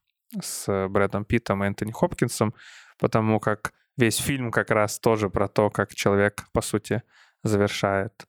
[0.42, 2.56] с Брэдом Питтом и Энтони Хопкинсом,
[3.00, 7.04] потому как весь фильм как раз тоже про то, как человек, по сути,
[7.44, 8.26] завершает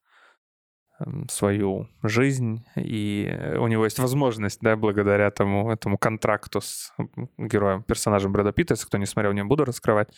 [1.00, 6.92] эм, свою жизнь, и у него есть возможность, да, благодаря тому, этому контракту с
[7.38, 10.10] героем, персонажем Брэда Питта, если кто не смотрел, не буду раскрывать,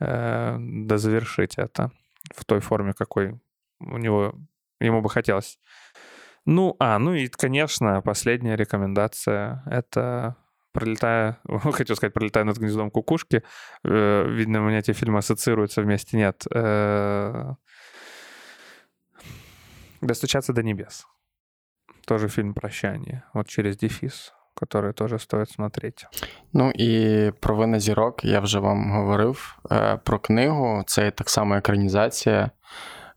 [0.00, 1.90] э, дозавершить это
[2.34, 3.40] в той форме, какой
[3.80, 4.34] у него
[4.80, 5.58] ему бы хотелось.
[6.44, 10.36] Ну, а, ну и, конечно, последняя рекомендация— это
[10.72, 11.38] пролетая,
[11.72, 13.42] хотел сказать, пролетая над гнездом кукушки.
[13.84, 16.16] Э, видно, у меня эти фильмы ассоциируются вместе.
[16.16, 16.44] Нет.
[16.54, 17.54] Э,
[20.00, 21.06] Достучаться до небес.
[22.06, 23.24] Тоже фильм прощания.
[23.34, 26.06] Вот через дефис которые тоже стоит смотреть.
[26.52, 30.82] Ну і про вина зірок я вже вам говорив е, про книгу.
[30.86, 32.50] Це так само екранізація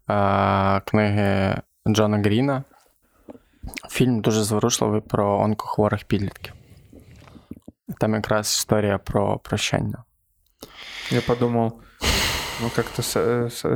[0.10, 1.56] е, книги
[1.88, 2.64] Джона Гріна.
[3.90, 6.54] Фільм дуже зворушливий про онкохворих підлітків.
[8.00, 10.04] Там якраз історія про прощання.
[11.12, 11.74] Я подумав,
[12.63, 13.03] Ну, как-то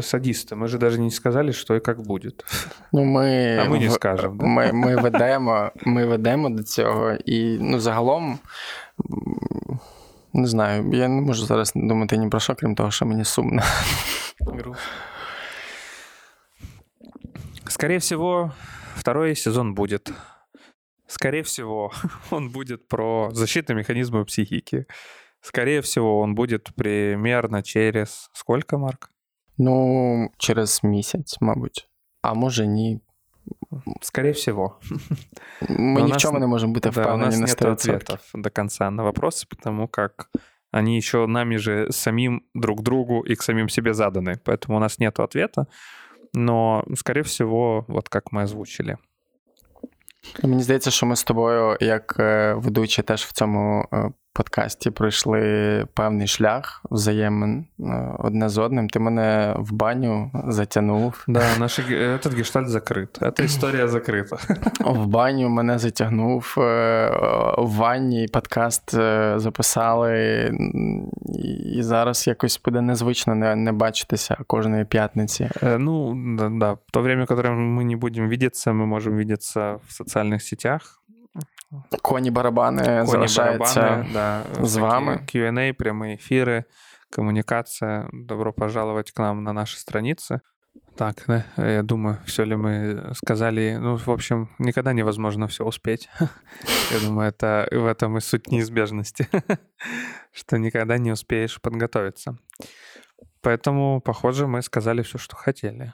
[0.03, 0.57] садисты.
[0.57, 2.31] Мы же даже не сказали, що і як буде.
[2.93, 4.37] Ну, ми, А ми не скажемо.
[4.41, 4.47] Да?
[4.47, 7.13] Ми ми, ведемо ми ведемо до цього.
[7.13, 8.39] І ну, загалом,
[10.33, 13.63] не знаю, я не можу зараз думати ні про що, крім того, що мені сумно.
[17.67, 18.53] Скорее всего,
[18.97, 20.13] второй сезон будет.
[21.07, 21.93] Скорее всего,
[22.31, 24.87] он будет про защитные механизмы психики.
[25.45, 29.11] Скорее всего, он будет примерно через сколько, Марк?
[29.59, 31.89] Ну, через місяць, мабуть.
[32.23, 33.01] А може ні.
[34.01, 34.79] Скорее всего.
[35.69, 38.91] Мы ни в чем не можем быть впевнені да, у нас нет ответов до конца
[38.91, 40.31] на вопросы, потому как
[40.73, 44.41] они еще нами же самим друг другу и к самим себе заданы.
[44.45, 45.67] Поэтому у нас нет ответа.
[46.33, 48.97] Но, скорее всего, вот как мы озвучили.
[50.43, 52.15] Мені здається, що ми з тобою, як
[52.57, 53.89] ведучі, теж в цьому
[54.35, 58.89] подкасті пройшли певний шлях взаємин е, одне з одним.
[58.89, 61.25] Ти мене в баню затягнув.
[61.29, 63.19] Да, наш этот гештальт закрит.
[63.23, 64.37] Эта історія закрита.
[64.81, 66.55] В баню мене затягнув.
[66.57, 68.91] В ванні подкаст
[69.37, 70.53] записали,
[71.75, 75.51] і зараз якось буде незвично не, не бачитися кожної п'ятниці.
[75.63, 76.73] Ну, да, да.
[76.73, 81.01] В то время, которое мы не будем видеться, мы можем видеться в социальных сетях.
[82.03, 85.27] Коні барабани Коні залишаються барабани, да, з вами.
[85.35, 86.65] Q&A, прямые эфиры,
[87.11, 88.09] коммуникация.
[88.13, 90.41] Добро пожаловать к нам на наши страницы.
[90.97, 93.79] Так, да, я думаю, все ли мы сказали.
[93.81, 96.09] Ну, в общем, никогда невозможно все успеть.
[96.91, 99.29] Я думаю, это в этом и суть неизбежности,
[100.33, 102.37] что никогда не успеешь подготовиться.
[103.43, 105.93] Поэтому, похоже, мы сказали все, что хотели.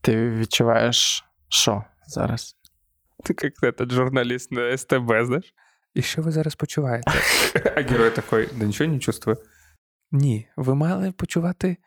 [0.00, 2.55] Ти відчуваєш що зараз?
[3.23, 5.53] Ти як этот журналіст на СТБ, знаєш?
[5.93, 7.11] І що ви зараз почуваєте?
[7.75, 9.37] А герой такий, да нічого не чувствую.
[10.11, 11.77] Ні, ви мали почувати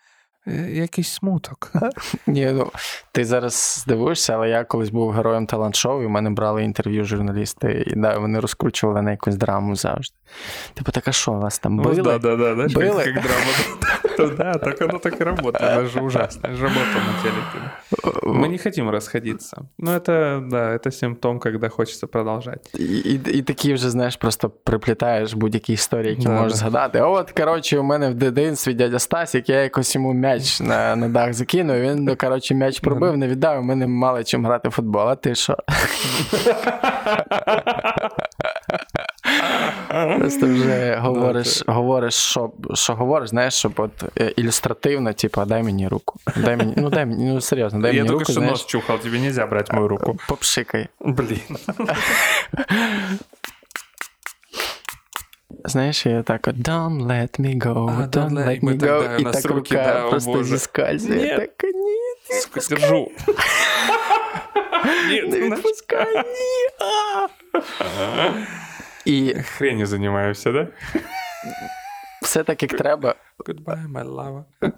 [0.46, 1.72] Е, якийсь смуток.
[2.26, 2.70] Ні, ну
[3.12, 7.84] ти зараз здивуєшся, але я колись був героєм талант-шоу, і в мене брали інтерв'ю журналісти,
[7.86, 10.16] і да, вони розкручували на якусь драму завжди.
[10.74, 11.96] Типу, так а що, вас там били?
[11.96, 13.04] Ну, да, да, да, били?
[13.04, 14.00] Как драма.
[14.37, 15.71] Да, так оно так и работает.
[15.71, 16.47] Это же ужасно.
[16.47, 18.21] Это же работа на телеке.
[18.23, 19.57] Мы не хотим расходиться.
[19.77, 22.75] Ну, это, да, это симптом, когда хочется продолжать.
[22.79, 26.57] І, і, і такі вже, знаєш, просто приплітаєш будь-які історії, які да, можеш да.
[26.57, 26.99] згадати.
[26.99, 31.09] А от, коротше, у мене в дитинстві дядя Стасік, я якось йому м'яч на на
[31.09, 34.71] дах закинув, він, ну, коротше, м'яч пробив, не віддав, ми не мали чим грати в
[34.71, 35.09] футбол.
[35.09, 35.57] А ти що?
[40.20, 43.90] Просто вже говориш, говориш, що що говориш, знаєш, щоб от
[44.20, 46.20] е, ілюстративно, типу, дай мені руку.
[46.36, 48.20] Дай мені, ну дай мені, ну серйозно, дай Я мені руку.
[48.20, 50.18] Я тільки що нос чухав, тобі нельзя брати мою руку.
[50.28, 50.88] Попшикай.
[51.00, 51.40] Блін.
[55.64, 59.16] Знаєш, я так от don't let me go, а, don't, don't let me go, тогда,
[59.16, 61.36] і так рука да, просто зіскальзує.
[61.36, 63.10] Так, ні, Сука, держу.
[65.08, 66.68] Нет, не відпускай, ні.
[69.09, 69.33] І...
[69.33, 70.67] Хрені займаюся, да?
[72.21, 73.15] Все так, як треба.
[73.45, 74.43] Goodbye, my love.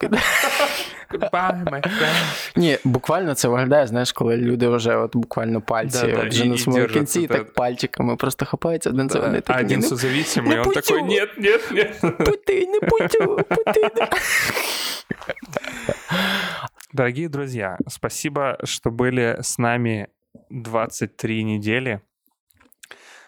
[1.12, 2.52] Goodbye, my friend.
[2.56, 6.88] Ні, буквально це виглядає, знаєш, коли люди вже от буквально пальці да, вже на своєму
[6.88, 9.42] кінці, і так пальчиками просто хапаються один за один.
[9.46, 12.02] А один созависимый, он такой, нет, нет, нет.
[12.02, 13.90] Пути, не путю, пути.
[16.94, 20.08] Дорогие друзья, спасибо, что были с нами
[20.50, 22.02] 23 недели.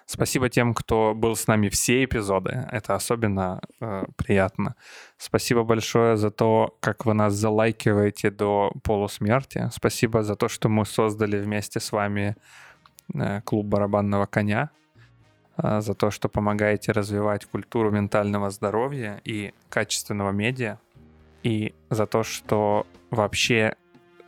[0.06, 2.66] Спасибо тем, кто был с нами все эпизоды.
[2.70, 4.74] Это особенно э, приятно.
[5.16, 9.70] Спасибо большое за то, как вы нас залайкиваете до полусмерти.
[9.72, 12.36] Спасибо за то, что мы создали вместе с вами
[13.14, 14.70] э, клуб барабанного коня.
[15.56, 20.78] Э, за то, что помогаете развивать культуру ментального здоровья и качественного медиа.
[21.42, 23.74] И за то, что вообще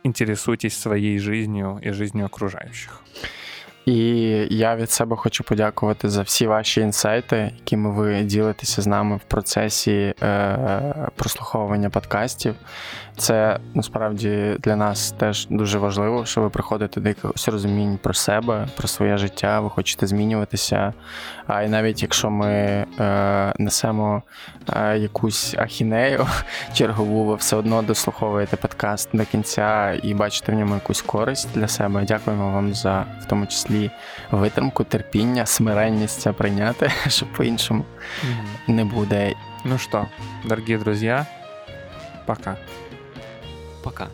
[0.03, 3.01] интересуетесь своей жизнью и жизнью окружающих.
[3.87, 3.97] І
[4.49, 9.23] я від себе хочу подякувати за всі ваші інсайти, якими ви ділитеся з нами в
[9.27, 12.55] процесі е, прослуховування подкастів.
[13.17, 18.67] Це насправді для нас теж дуже важливо, що ви приходите до якогось розуміння про себе,
[18.77, 20.93] про своє життя, ви хочете змінюватися.
[21.47, 24.23] А і навіть якщо ми е, несемо
[24.69, 26.27] е, якусь ахінею
[26.73, 31.67] чергову, ви все одно дослуховуєте подкаст до кінця і бачите в ньому якусь користь для
[31.67, 32.05] себе.
[32.05, 33.76] Дякуємо вам за в тому числі
[34.31, 38.73] витримку, терпіння, смиренність це прийняти, що по-іншому mm-hmm.
[38.73, 39.33] не буде.
[39.65, 40.05] Ну що,
[40.45, 41.15] дорогі друзі,
[42.25, 42.57] пока.
[43.83, 44.07] пока.